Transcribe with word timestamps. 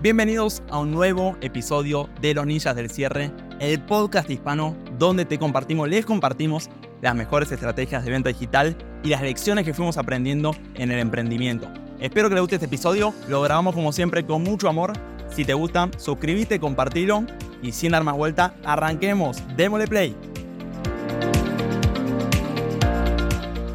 Bienvenidos 0.00 0.62
a 0.70 0.78
un 0.78 0.92
nuevo 0.92 1.36
episodio 1.40 2.08
de 2.20 2.32
Los 2.32 2.46
Ninjas 2.46 2.76
del 2.76 2.88
Cierre, 2.88 3.32
el 3.58 3.84
podcast 3.84 4.30
hispano 4.30 4.76
donde 4.96 5.24
te 5.24 5.40
compartimos, 5.40 5.88
les 5.88 6.06
compartimos 6.06 6.70
las 7.02 7.16
mejores 7.16 7.50
estrategias 7.50 8.04
de 8.04 8.12
venta 8.12 8.28
digital 8.28 8.76
y 9.02 9.08
las 9.08 9.22
lecciones 9.22 9.64
que 9.64 9.74
fuimos 9.74 9.98
aprendiendo 9.98 10.54
en 10.76 10.92
el 10.92 11.00
emprendimiento. 11.00 11.68
Espero 11.98 12.28
que 12.28 12.36
les 12.36 12.42
guste 12.42 12.54
este 12.54 12.66
episodio, 12.66 13.12
lo 13.28 13.42
grabamos 13.42 13.74
como 13.74 13.90
siempre 13.92 14.24
con 14.24 14.44
mucho 14.44 14.68
amor. 14.68 14.92
Si 15.30 15.44
te 15.44 15.52
gusta, 15.54 15.90
suscríbete, 15.98 16.60
compartilo 16.60 17.24
y 17.60 17.72
sin 17.72 17.90
dar 17.90 18.04
más 18.04 18.16
vuelta, 18.16 18.54
arranquemos, 18.64 19.42
démosle 19.56 19.88
play. 19.88 20.14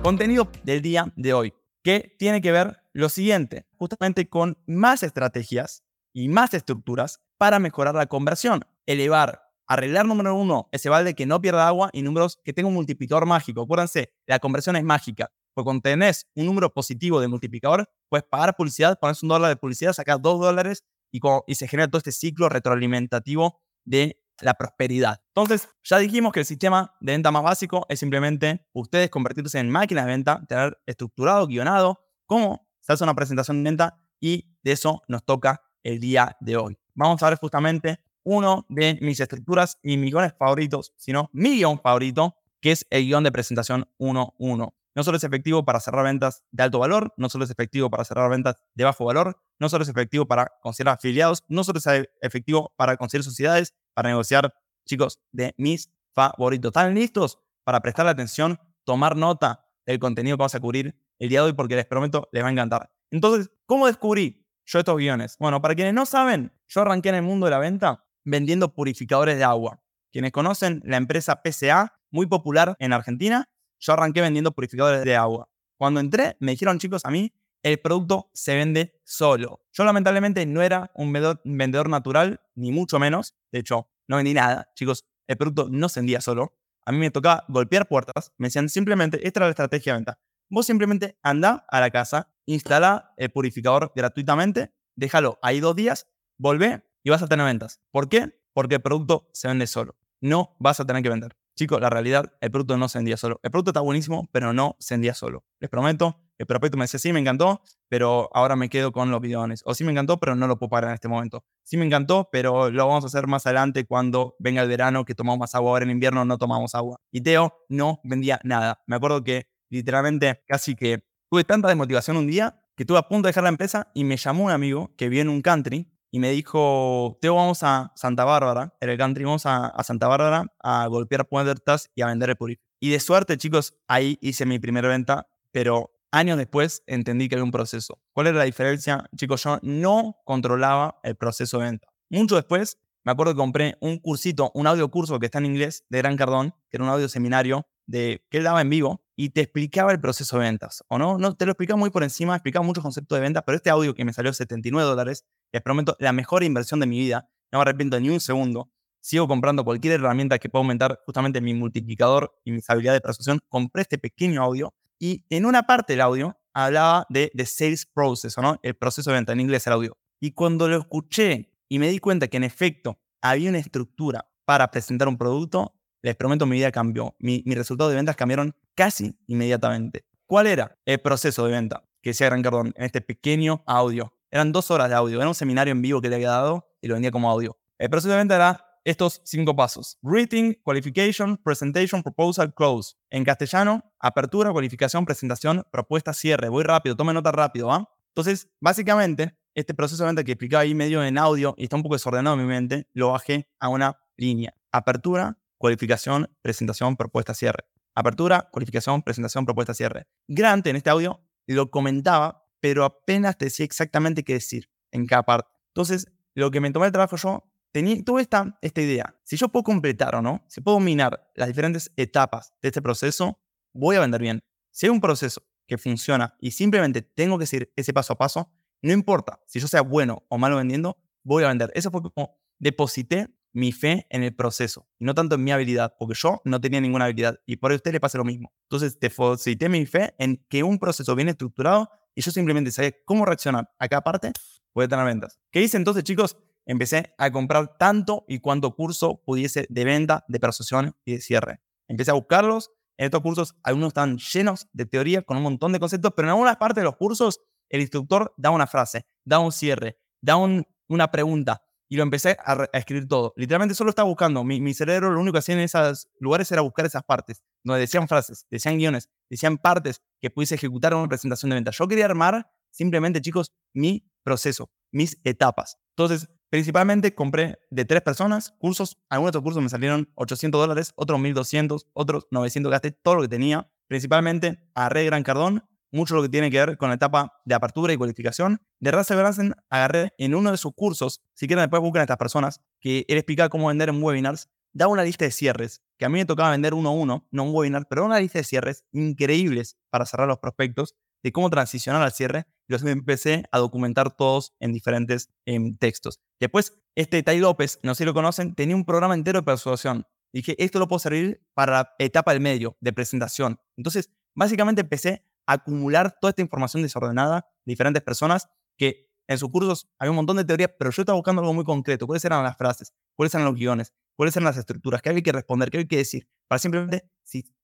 Contenido 0.02 0.50
del 0.64 0.82
día 0.82 1.12
de 1.18 1.34
hoy, 1.34 1.54
que 1.84 2.16
tiene 2.18 2.40
que 2.40 2.54
ver 2.54 2.82
lo 2.94 3.10
siguiente, 3.10 3.66
justamente 3.76 4.30
con 4.30 4.58
más 4.66 5.04
estrategias 5.04 5.84
y 6.14 6.30
más 6.30 6.54
estructuras 6.54 7.22
para 7.38 7.60
mejorar 7.60 7.96
la 7.96 8.06
conversión. 8.06 8.62
Elevar, 8.86 9.44
arreglar 9.68 10.06
número 10.06 10.36
uno, 10.36 10.70
ese 10.72 10.90
balde 10.90 11.16
que 11.16 11.26
no 11.26 11.42
pierda 11.42 11.68
agua 11.68 11.90
y 11.92 12.02
números 12.02 12.40
que 12.44 12.54
tenga 12.54 12.70
un 12.70 12.76
multiplicador 12.76 13.26
mágico. 13.26 13.64
Acuérdense, 13.64 14.14
la 14.28 14.40
conversión 14.40 14.76
es 14.76 14.84
mágica. 14.84 15.32
Porque 15.54 15.66
cuando 15.66 15.82
tenés 15.82 16.28
un 16.36 16.46
número 16.46 16.74
positivo 16.74 17.20
de 17.20 17.28
multiplicador, 17.28 17.88
puedes 18.10 18.24
pagar 18.24 18.56
publicidad, 18.56 18.98
pones 19.00 19.22
un 19.22 19.30
dólar 19.30 19.50
de 19.50 19.56
publicidad, 19.56 19.94
sacas 19.94 20.22
dos 20.22 20.40
dólares 20.40 20.84
y, 21.12 21.20
y 21.48 21.56
se 21.56 21.68
genera 21.68 21.88
todo 21.88 22.00
este 22.00 22.12
ciclo 22.12 22.50
retroalimentativo 22.50 23.62
de 23.86 24.20
la 24.42 24.56
prosperidad. 24.56 25.22
Entonces, 25.28 25.70
ya 25.84 26.00
dijimos 26.00 26.34
que 26.34 26.40
el 26.40 26.46
sistema 26.46 26.96
de 27.00 27.12
venta 27.14 27.32
más 27.32 27.44
básico 27.44 27.86
es 27.88 28.00
simplemente 28.00 28.66
ustedes 28.74 29.10
convertirse 29.10 29.60
en 29.60 29.70
máquinas 29.70 30.06
de 30.06 30.12
venta, 30.12 30.44
tener 30.48 30.78
estructurado, 30.86 31.46
guionado, 31.46 32.00
cómo 32.26 32.68
se 32.82 32.94
hace 32.94 33.04
una 33.04 33.14
presentación 33.14 33.64
de 33.64 33.70
venta 33.70 34.00
y 34.20 34.58
de 34.64 34.72
eso 34.72 35.04
nos 35.08 35.24
toca 35.24 35.62
el 35.84 36.00
día 36.00 36.36
de 36.40 36.58
hoy. 36.58 36.78
Vamos 36.96 37.22
a 37.22 37.30
ver 37.30 37.38
justamente 37.38 38.00
uno 38.24 38.66
de 38.70 38.98
mis 39.02 39.20
estructuras 39.20 39.78
y 39.84 39.98
mis 39.98 40.12
guiones 40.12 40.34
favoritos, 40.38 40.94
sino 40.96 41.30
mi 41.34 41.58
guion 41.58 41.80
favorito, 41.80 42.36
que 42.62 42.72
es 42.72 42.88
el 42.90 43.06
guion 43.06 43.24
de 43.24 43.32
presentación 43.32 43.88
1.1. 44.00 44.74
No 44.96 45.04
solo 45.04 45.18
es 45.18 45.24
efectivo 45.24 45.66
para 45.66 45.80
cerrar 45.80 46.04
ventas 46.06 46.44
de 46.52 46.64
alto 46.64 46.80
valor, 46.80 47.14
no 47.18 47.28
solo 47.28 47.46
es 47.46 47.52
efectivo 47.52 47.90
para 47.90 48.06
cerrar 48.06 48.30
ventas 48.30 48.56
de 48.76 48.84
bajo 48.84 49.06
valor, 49.06 49.38
no 49.60 49.68
solo 49.68 49.84
es 49.84 49.90
efectivo 49.90 50.28
para 50.28 50.52
conseguir 50.62 50.90
afiliados, 50.90 51.44
no 51.48 51.64
solo 51.64 51.80
es 51.80 52.08
efectivo 52.22 52.72
para 52.76 52.96
conseguir 52.96 53.24
sociedades, 53.24 53.74
para 53.94 54.10
negociar, 54.10 54.54
chicos, 54.86 55.20
de 55.32 55.54
mis 55.58 55.90
favoritos. 56.14 56.70
¿Están 56.70 56.94
listos 56.94 57.40
para 57.64 57.82
prestar 57.82 58.08
atención, 58.08 58.60
tomar 58.84 59.16
nota 59.16 59.66
del 59.86 59.98
contenido 59.98 60.38
que 60.38 60.42
vamos 60.42 60.56
a 60.56 60.60
cubrir 60.60 60.96
el 61.18 61.30
día 61.30 61.40
de 61.40 61.48
hoy? 61.48 61.54
Porque 61.54 61.76
les 61.76 61.86
prometo, 61.86 62.30
les 62.32 62.44
va 62.44 62.50
a 62.50 62.52
encantar. 62.52 62.92
Entonces, 63.10 63.50
¿cómo 63.66 63.88
descubrí 63.88 64.43
yo 64.66 64.80
estos 64.80 64.98
guiones? 64.98 65.38
Bueno, 65.40 65.62
para 65.62 65.76
quienes 65.76 65.94
no 65.94 66.06
saben, 66.06 66.52
yo 66.68 66.82
arranqué 66.82 67.10
en 67.10 67.16
el 67.16 67.22
mundo 67.24 67.46
de 67.46 67.52
la 67.52 67.60
venta 67.60 68.06
vendiendo 68.24 68.74
purificadores 68.74 69.38
de 69.38 69.44
agua. 69.44 69.82
Quienes 70.12 70.32
conocen 70.32 70.82
la 70.86 70.98
empresa 70.98 71.42
PCA, 71.42 72.00
muy 72.12 72.28
popular 72.28 72.76
en 72.80 72.94
Argentina, 72.94 73.50
yo 73.80 73.94
arranqué 73.94 74.22
vendiendo 74.22 74.52
purificadores 74.52 75.04
de 75.04 75.16
agua. 75.16 75.50
Cuando 75.78 76.00
entré, 76.00 76.38
me 76.40 76.52
dijeron 76.52 76.80
chicos 76.80 77.02
a 77.04 77.12
mí, 77.12 77.34
el 77.64 77.80
producto 77.80 78.30
se 78.34 78.56
vende 78.56 79.00
solo. 79.04 79.66
Yo 79.72 79.84
lamentablemente 79.86 80.46
no 80.46 80.62
era 80.62 80.92
un 80.96 81.14
vendedor, 81.44 81.90
natural, 81.90 82.42
ni 82.56 82.72
mucho 82.72 83.00
menos. 83.00 83.36
De 83.52 83.60
hecho, 83.60 83.90
no 84.08 84.18
vendí 84.18 84.34
nada. 84.34 84.70
Chicos, 84.76 85.06
el 85.28 85.38
producto 85.38 85.68
no 85.70 85.90
se 85.90 86.02
vendía 86.02 86.22
solo. 86.22 86.58
A 86.86 86.92
mí 86.92 86.98
me 86.98 87.10
tocaba 87.10 87.46
golpear 87.48 87.88
puertas. 87.88 88.34
Me 88.38 88.48
decían 88.48 88.68
simplemente, 88.70 89.26
esta 89.26 89.40
era 89.40 89.48
la 89.48 89.52
estrategia 89.52 89.94
de 89.94 90.00
venta. 90.00 90.20
Vos 90.50 90.66
simplemente 90.66 91.18
anda 91.24 91.66
a 91.70 91.80
la 91.80 91.90
casa, 91.90 92.33
instala 92.46 93.14
el 93.18 93.32
purificador 93.32 93.92
gratuitamente, 93.96 94.74
déjalo 94.96 95.40
ahí 95.42 95.60
dos 95.60 95.76
días, 95.76 96.08
volvé 96.38 96.84
y 97.04 97.10
vas 97.10 97.22
a 97.22 97.28
tener 97.28 97.46
ventas. 97.46 97.82
¿Por 97.92 98.10
qué? 98.10 98.40
Porque 98.54 98.76
el 98.76 98.82
producto 98.82 99.30
se 99.34 99.48
vende 99.48 99.68
solo. 99.68 99.96
No 100.22 100.56
vas 100.60 100.80
a 100.80 100.86
tener 100.86 101.04
que 101.04 101.10
vender. 101.10 101.36
Chicos, 101.56 101.80
la 101.80 101.90
realidad, 101.90 102.34
el 102.42 102.50
producto 102.50 102.78
no 102.78 102.90
se 102.90 102.98
vendía 102.98 103.16
solo. 103.16 103.40
El 103.44 103.52
producto 103.52 103.70
está 103.70 103.82
buenísimo, 103.82 104.28
pero 104.32 104.54
no 104.54 104.76
se 104.80 104.96
vendía 104.96 105.14
solo. 105.14 105.46
Les 105.60 105.70
prometo, 105.70 106.20
el 106.40 106.48
prospecto 106.48 106.78
me 106.78 106.86
decía, 106.86 107.00
sí, 107.00 107.14
me 107.14 107.20
encantó, 107.20 107.62
pero 107.90 108.30
ahora 108.34 108.56
me 108.56 108.70
quedo 108.70 108.92
con 108.92 109.12
los 109.12 109.22
bidones. 109.22 109.62
O 109.66 109.76
sí 109.76 109.84
me 109.84 109.92
encantó, 109.92 110.20
pero 110.20 110.36
no 110.36 110.48
lo 110.48 110.58
puedo 110.58 110.72
pagar 110.72 110.90
en 110.90 110.96
este 110.96 111.08
momento. 111.08 111.46
Sí 111.62 111.78
me 111.78 111.86
encantó, 111.86 112.28
pero 112.32 112.72
lo 112.72 112.88
vamos 112.88 113.04
a 113.04 113.08
hacer 113.08 113.28
más 113.28 113.46
adelante 113.46 113.86
cuando 113.86 114.36
venga 114.40 114.64
el 114.64 114.68
verano, 114.68 115.06
que 115.06 115.14
tomamos 115.14 115.40
más 115.40 115.54
agua. 115.54 115.72
Ahora 115.72 115.86
en 115.86 115.92
invierno 115.92 116.26
no 116.26 116.40
tomamos 116.40 116.74
agua. 116.74 117.00
Y 117.12 117.22
Teo 117.22 117.54
no 117.70 118.00
vendía 118.04 118.40
nada. 118.44 118.82
Me 118.88 118.96
acuerdo 118.96 119.24
que 119.24 119.48
literalmente 119.70 120.44
casi 120.48 120.76
que 120.76 121.06
tuve 121.34 121.44
tanta 121.46 121.68
desmotivación 121.68 122.16
un 122.16 122.28
día 122.28 122.62
que 122.76 122.84
estuve 122.84 123.00
a 123.00 123.08
punto 123.08 123.26
de 123.26 123.30
dejar 123.30 123.42
la 123.42 123.50
empresa 123.50 123.90
y 123.96 124.04
me 124.04 124.18
llamó 124.18 124.44
un 124.44 124.52
amigo 124.52 124.94
que 124.96 125.10
vive 125.10 125.24
en 125.24 125.30
un 125.30 125.42
country 125.42 125.92
y 126.12 126.20
me 126.20 126.30
dijo, 126.30 127.18
Teo, 127.22 127.34
vamos 127.34 127.64
a 127.64 127.92
Santa 127.96 128.24
Bárbara, 128.24 128.76
en 128.80 128.90
el 128.92 129.00
country, 129.00 129.24
vamos 129.24 129.48
a, 129.48 129.74
Santa 129.84 130.08
Bárbara 130.08 130.46
a 130.60 130.86
golpear 130.86 131.28
puertas 131.28 131.90
y 131.96 132.04
a 132.04 132.06
vender 132.06 132.30
el 132.30 132.36
purif. 132.36 132.60
Y 132.80 132.92
de 132.92 133.00
suerte, 133.00 133.36
chicos, 133.40 133.74
ahí 133.88 134.20
hice 134.22 134.46
mi 134.46 134.60
primera 134.60 134.88
venta, 134.90 135.26
pero 135.52 135.90
años 136.12 136.38
después 136.38 136.84
entendí 136.86 137.28
que 137.28 137.34
había 137.34 137.46
un 137.46 137.52
proceso. 137.52 138.00
¿Cuál 138.12 138.28
era 138.28 138.38
la 138.38 138.44
diferencia? 138.44 139.10
Chicos, 139.16 139.44
yo 139.44 139.58
no 139.64 140.18
controlaba 140.26 141.00
el 141.02 141.16
proceso 141.16 141.58
de 141.58 141.64
venta. 141.64 141.88
Mucho 142.12 142.36
después, 142.36 142.78
me 143.04 143.12
acuerdo 143.12 143.34
que 143.34 143.38
compré 143.38 143.76
un 143.82 143.98
cursito, 143.98 144.52
un 144.54 144.68
audio 144.68 144.88
curso 144.92 145.18
que 145.18 145.26
está 145.26 145.40
en 145.40 145.48
inglés 145.48 145.84
de 145.90 145.98
Gran 145.98 146.16
Cardón, 146.16 146.52
que 146.70 146.78
era 146.78 146.84
un 146.84 146.92
audio 146.92 147.10
seminario 147.10 147.66
de 147.88 148.24
que 148.30 148.38
él 148.38 148.44
daba 148.44 148.62
en 148.62 148.70
vivo 148.70 149.03
y 149.16 149.30
te 149.30 149.42
explicaba 149.42 149.92
el 149.92 150.00
proceso 150.00 150.38
de 150.38 150.46
ventas, 150.46 150.84
¿o 150.88 150.98
no? 150.98 151.18
No 151.18 151.36
te 151.36 151.46
lo 151.46 151.52
explicaba 151.52 151.78
muy 151.78 151.90
por 151.90 152.04
encima, 152.04 152.36
explicaba 152.36 152.66
muchos 152.66 152.84
conceptos 152.84 153.16
de 153.16 153.22
ventas, 153.22 153.44
pero 153.46 153.56
este 153.56 153.70
audio 153.70 153.94
que 153.94 154.06
me 154.06 154.14
salió 154.14 154.34
79 154.34 154.90
dólares, 154.90 155.26
les 155.52 155.62
prometo, 155.62 155.96
la 156.00 156.14
mejor 156.14 156.44
inversión 156.44 156.80
de 156.80 156.88
mi 156.88 157.00
vida, 157.00 157.30
no 157.52 157.60
me 157.60 157.62
arrepiento 157.62 158.00
ni 158.00 158.10
un 158.10 158.20
segundo, 158.20 158.72
sigo 159.02 159.28
comprando 159.28 159.64
cualquier 159.64 159.94
herramienta 159.94 160.40
que 160.40 160.50
pueda 160.50 160.62
aumentar 160.62 161.00
justamente 161.06 161.42
mi 161.42 161.54
multiplicador 161.54 162.34
y 162.44 162.52
mis 162.52 162.70
habilidades 162.70 162.98
de 162.98 163.02
persuasión, 163.02 163.40
compré 163.50 163.84
este 163.84 163.98
pequeño 163.98 164.42
audio 164.42 164.74
y 164.98 165.26
en 165.30 165.46
una 165.46 165.64
parte 165.64 165.94
del 165.94 166.02
audio 166.02 166.38
hablaba 166.54 167.06
de, 167.10 167.30
de 167.34 167.46
sales 167.46 167.86
process, 167.86 168.38
¿o 168.38 168.42
no? 168.42 168.60
El 168.64 168.76
proceso 168.76 169.10
de 169.10 169.16
venta, 169.16 169.34
en 169.34 169.42
inglés 169.42 169.68
el 169.68 169.74
audio. 169.74 169.98
Y 170.20 170.32
cuando 170.32 170.68
lo 170.70 170.78
escuché 170.78 171.52
y 171.68 171.80
me 171.80 171.90
di 171.90 172.00
cuenta 172.00 172.28
que 172.28 172.38
en 172.38 172.44
efecto 172.44 173.00
había 173.22 173.50
una 173.50 173.60
estructura 173.60 174.30
para 174.46 174.70
presentar 174.72 175.08
un 175.08 175.18
producto, 175.18 175.76
les 176.04 176.16
prometo, 176.16 176.46
mi 176.46 176.58
vida 176.58 176.72
cambió. 176.72 177.16
Mi, 177.18 177.42
mis 177.46 177.58
resultados 177.58 177.92
de 177.92 177.96
ventas 177.96 178.16
cambiaron 178.16 178.56
casi 178.76 179.18
inmediatamente. 179.26 180.06
¿Cuál 180.28 180.48
era 180.48 180.78
el 180.86 181.00
proceso 181.00 181.46
de 181.46 181.52
venta 181.52 181.84
que 182.02 182.12
decía 182.12 182.28
Gran 182.28 182.44
Cardón 182.44 182.74
en 182.76 182.84
este 182.84 183.02
pequeño 183.02 183.64
audio? 183.66 184.14
Eran 184.30 184.52
dos 184.52 184.70
horas 184.70 184.90
de 184.90 184.96
audio. 184.96 185.20
Era 185.20 185.28
un 185.28 185.36
seminario 185.36 185.72
en 185.72 185.82
vivo 185.82 186.02
que 186.02 186.10
le 186.10 186.16
había 186.16 186.30
dado 186.30 186.68
y 186.82 186.88
lo 186.88 186.96
vendía 186.96 187.12
como 187.12 187.32
audio. 187.32 187.58
El 187.78 187.90
proceso 187.90 188.12
de 188.12 188.18
venta 188.18 188.36
era 188.36 188.66
estos 188.84 189.22
cinco 189.24 189.56
pasos. 189.56 189.98
Reading, 190.02 190.56
qualification, 190.64 191.38
presentation, 191.38 192.04
proposal, 192.04 192.54
close. 192.54 192.96
En 193.10 193.24
castellano, 193.24 193.84
apertura, 194.00 194.52
cualificación, 194.52 195.06
presentación, 195.06 195.64
propuesta, 195.72 196.14
cierre. 196.14 196.50
Voy 196.50 196.64
rápido, 196.64 196.96
tome 196.96 197.14
nota 197.14 197.32
rápido, 197.32 197.68
¿va? 197.68 197.90
Entonces, 198.10 198.50
básicamente, 198.60 199.38
este 199.56 199.74
proceso 199.74 200.04
de 200.04 200.08
venta 200.08 200.24
que 200.24 200.34
explicaba 200.34 200.64
ahí 200.64 200.76
medio 200.76 201.04
en 201.04 201.18
audio 201.18 201.56
y 201.58 201.64
está 201.64 201.78
un 201.78 201.84
poco 201.84 201.96
desordenado 201.96 202.36
en 202.36 202.42
mi 202.42 202.48
mente, 202.48 202.88
lo 202.94 203.12
bajé 203.12 203.48
a 203.60 203.70
una 203.70 203.98
línea. 204.18 204.54
Apertura, 204.72 205.38
cualificación, 205.58 206.30
presentación, 206.42 206.96
propuesta, 206.96 207.34
cierre. 207.34 207.66
Apertura, 207.96 208.50
cualificación, 208.52 209.02
presentación, 209.04 209.46
propuesta, 209.46 209.74
cierre. 209.74 210.08
Grant 210.28 210.66
en 210.68 210.76
este 210.76 210.90
audio 210.90 211.22
lo 211.48 211.70
comentaba, 211.70 212.48
pero 212.60 212.86
apenas 212.86 213.38
te 213.38 213.46
decía 213.46 213.66
exactamente 213.66 214.24
qué 214.24 214.34
decir 214.34 214.70
en 214.92 215.06
cada 215.06 215.24
parte. 215.24 215.50
Entonces, 215.68 216.08
lo 216.34 216.52
que 216.52 216.60
me 216.60 216.72
tomé 216.72 216.88
el 216.88 216.92
trabajo 216.92 217.16
yo, 217.18 217.52
tenía, 217.72 218.04
tuve 218.04 218.22
esta, 218.22 218.58
esta 218.62 218.82
idea. 218.82 219.16
Si 219.24 219.38
yo 219.38 219.50
puedo 219.50 219.64
completar 219.64 220.16
o 220.16 220.22
no, 220.22 220.44
si 220.48 220.62
puedo 220.62 220.78
dominar 220.78 221.30
las 221.36 221.48
diferentes 221.48 221.92
etapas 221.98 222.54
de 222.62 222.70
este 222.70 222.82
proceso, 222.82 223.40
voy 223.74 223.96
a 223.96 224.00
vender 224.00 224.22
bien. 224.22 224.44
Si 224.72 224.86
hay 224.86 224.90
un 224.90 225.02
proceso 225.02 225.44
que 225.68 225.78
funciona 225.78 226.36
y 226.40 226.52
simplemente 226.52 227.02
tengo 227.02 227.38
que 227.38 227.46
seguir 227.46 227.72
ese 227.76 227.94
paso 227.94 228.14
a 228.14 228.18
paso, 228.18 228.52
no 228.82 228.92
importa 228.92 229.40
si 229.46 229.60
yo 229.60 229.68
sea 229.68 229.82
bueno 229.82 230.24
o 230.30 230.38
malo 230.38 230.58
vendiendo, 230.58 230.98
voy 231.24 231.44
a 231.44 231.48
vender. 231.48 231.72
Eso 231.74 231.92
fue 231.92 232.02
como 232.02 232.38
deposité 232.60 233.28
mi 233.54 233.72
fe 233.72 234.08
en 234.10 234.24
el 234.24 234.36
proceso 234.36 234.88
y 235.00 235.06
no 235.06 235.14
tanto 235.14 235.36
en 235.36 235.44
mi 235.44 235.52
habilidad, 235.52 235.96
porque 235.98 236.16
yo 236.16 236.42
no 236.44 236.60
tenía 236.60 236.82
ninguna 236.82 237.06
habilidad 237.06 237.40
y 237.46 237.58
por 237.58 237.72
eso 237.72 237.78
a 237.78 237.78
usted 237.78 237.94
le 237.94 238.00
pasa 238.00 238.18
lo 238.18 238.26
mismo. 238.26 238.52
Entonces, 238.64 239.00
deposité 239.00 239.70
mi 239.70 239.86
fe 239.86 240.14
en 240.18 240.44
que 240.50 240.64
un 240.64 240.80
proceso 240.80 241.16
bien 241.16 241.30
estructurado 241.30 241.90
y 242.16 242.22
yo 242.22 242.32
simplemente 242.32 242.72
sabía 242.72 242.94
cómo 243.06 243.26
reaccionar 243.26 243.70
a 243.80 243.88
cada 243.88 244.02
parte, 244.02 244.32
a 244.76 244.88
tener 244.88 245.06
ventas. 245.06 245.40
¿Qué 245.52 245.62
hice 245.62 245.78
entonces, 245.78 246.04
chicos? 246.04 246.38
Empecé 246.66 247.14
a 247.18 247.32
comprar 247.32 247.78
tanto 247.78 248.26
y 248.28 248.40
cuanto 248.40 248.76
curso 248.76 249.22
pudiese 249.26 249.68
de 249.70 249.84
venta, 249.84 250.24
de 250.28 250.40
persuasión 250.40 250.96
y 251.06 251.14
de 251.14 251.22
cierre. 251.22 251.62
Empecé 251.88 252.12
a 252.12 252.16
buscarlos. 252.16 252.72
En 252.98 253.06
estos 253.06 253.22
cursos, 253.22 253.56
algunos 253.64 253.90
están 253.90 254.18
llenos 254.18 254.68
de 254.72 254.86
teoría 254.86 255.24
con 255.24 255.38
un 255.38 255.44
montón 255.44 255.74
de 255.74 255.80
conceptos, 255.80 256.14
pero 256.16 256.28
en 256.28 256.32
algunas 256.32 256.58
partes 256.58 256.82
de 256.82 256.86
los 256.86 256.96
cursos, 256.96 257.42
el 257.70 257.82
instructor 257.82 258.34
da 258.38 258.52
una 258.52 258.68
frase, 258.68 259.06
da 259.26 259.40
un 259.40 259.52
cierre, 259.52 259.98
da 260.22 260.38
una 260.38 261.12
pregunta, 261.12 261.64
y 261.94 261.96
lo 261.96 262.02
empecé 262.02 262.36
a, 262.44 262.68
escribir 262.74 263.08
todo. 263.08 263.36
Literalmente 263.38 263.76
solo 263.76 263.92
estaba 263.92 264.10
buscando. 264.10 264.44
Mi, 264.44 264.74
cerebro 264.74 265.12
lo 265.12 265.20
único 265.20 265.34
que 265.34 265.40
hacía 265.40 265.54
en 265.54 265.62
esos 265.62 266.08
lugares 266.20 266.52
era 266.52 266.64
buscar 266.64 266.88
esas 266.88 267.04
partes, 267.04 267.44
donde 267.64 267.82
decían 267.82 268.08
frases, 268.08 268.48
decían 268.50 268.80
guiones, 268.80 269.12
decían 269.30 269.60
partes 269.60 270.02
que 270.20 270.32
pudiese 270.32 270.56
ejecutar 270.56 270.94
en 270.94 270.98
una 270.98 271.08
presentación 271.08 271.52
de 271.52 271.56
venta. 271.58 271.70
Yo 271.70 271.88
quería 271.88 272.06
armar 272.06 272.50
simplemente, 272.72 273.22
chicos, 273.22 273.52
mi 273.76 274.10
proceso. 274.24 274.72
mis 274.92 275.20
etapas. 275.24 275.78
Entonces, 275.96 276.30
principalmente 276.50 277.14
compré 277.14 277.60
de 277.70 277.86
tres 277.86 278.02
personas 278.02 278.56
cursos. 278.58 278.98
Algunos 279.10 279.32
de 279.32 279.38
estos 279.38 279.44
cursos 279.44 279.62
me 279.62 279.70
salieron 279.70 280.12
800 280.16 280.60
dólares, 280.60 280.94
otros 280.96 281.20
1200, 281.20 281.90
otros 281.94 282.26
900. 282.32 282.72
Gasté 282.72 282.92
todo 282.92 283.16
lo 283.18 283.22
que 283.22 283.28
tenía. 283.28 283.72
Principalmente 283.88 284.68
agarré 284.74 285.06
Gran 285.06 285.22
Cardón, 285.22 285.64
mucho 285.94 286.16
lo 286.16 286.22
que 286.22 286.30
tiene 286.30 286.52
que 286.52 286.58
ver 286.58 286.78
con 286.78 286.90
la 286.90 286.96
etapa 286.96 287.40
de 287.46 287.56
apertura 287.56 287.94
y 287.94 287.98
cualificación. 287.98 288.62
De 288.80 288.92
Russell 288.92 289.18
Branson 289.18 289.56
agarré 289.70 290.14
en 290.18 290.36
uno 290.36 290.52
de 290.52 290.58
sus 290.58 290.74
cursos, 290.74 291.22
si 291.34 291.48
quieren 291.48 291.64
después 291.64 291.82
busquen 291.82 292.02
a 292.02 292.04
estas 292.04 292.18
personas, 292.18 292.62
que 292.82 293.06
él 293.08 293.18
explica 293.18 293.48
cómo 293.48 293.68
vender 293.68 293.90
en 293.90 294.04
webinars, 294.04 294.50
da 294.74 294.88
una 294.88 295.04
lista 295.04 295.26
de 295.26 295.32
cierres, 295.32 295.82
que 295.98 296.06
a 296.06 296.10
mí 296.10 296.18
me 296.18 296.26
tocaba 296.26 296.52
vender 296.52 296.74
uno 296.74 296.90
a 296.90 296.94
uno, 296.94 297.28
no 297.32 297.44
un 297.44 297.56
webinar, 297.56 297.88
pero 297.88 298.06
una 298.06 298.20
lista 298.20 298.40
de 298.40 298.44
cierres 298.44 298.86
increíbles 298.92 299.78
para 299.90 300.06
cerrar 300.06 300.28
los 300.28 300.40
prospectos, 300.40 300.96
de 301.22 301.32
cómo 301.32 301.50
transicionar 301.50 302.02
al 302.02 302.12
cierre, 302.12 302.46
y 302.68 302.74
los 302.74 302.84
empecé 302.84 303.46
a 303.52 303.60
documentar 303.60 304.16
todos 304.16 304.54
en 304.60 304.74
diferentes 304.74 305.30
em, 305.46 305.78
textos. 305.78 306.20
Después, 306.40 306.74
este 306.96 307.24
Tai 307.24 307.40
López, 307.40 307.80
no 307.84 307.94
sé 307.96 308.00
si 308.00 308.06
lo 308.06 308.14
conocen, 308.14 308.56
tenía 308.56 308.76
un 308.76 308.84
programa 308.84 309.14
entero 309.14 309.40
de 309.40 309.46
persuasión. 309.46 310.06
Dije, 310.34 310.56
esto 310.62 310.80
lo 310.80 310.88
puedo 310.88 311.00
servir 311.00 311.42
para 311.54 311.72
la 311.72 311.96
etapa 312.00 312.34
del 312.34 312.42
medio, 312.42 312.76
de 312.82 312.92
presentación. 312.92 313.60
Entonces, 313.78 314.10
básicamente 314.34 314.82
empecé 314.82 315.24
acumular 315.46 316.18
toda 316.20 316.30
esta 316.30 316.42
información 316.42 316.84
desordenada 316.84 317.48
de 317.66 317.72
diferentes 317.72 318.04
personas 318.04 318.50
que 318.78 319.10
en 319.28 319.38
sus 319.38 319.50
cursos 319.50 319.88
había 319.98 320.12
un 320.12 320.18
montón 320.18 320.38
de 320.38 320.46
teorías, 320.46 320.72
pero 320.78 320.92
yo 320.92 321.02
estaba 321.02 321.16
buscando 321.16 321.42
algo 321.42 321.54
muy 321.54 321.64
concreto. 321.64 322.06
¿Cuáles 322.06 322.26
eran 322.26 322.44
las 322.44 322.58
frases? 322.58 322.94
¿Cuáles 323.16 323.34
eran 323.34 323.46
los 323.46 323.56
guiones? 323.56 323.94
¿Cuáles 324.16 324.36
eran 324.36 324.46
las 324.46 324.58
estructuras? 324.58 325.02
¿Qué 325.02 325.10
había 325.10 325.22
que 325.22 325.32
responder? 325.32 325.70
¿Qué 325.72 325.78
había 325.78 325.88
que 325.88 325.98
decir? 325.98 326.28
Para 326.48 326.60
simplemente 326.60 327.10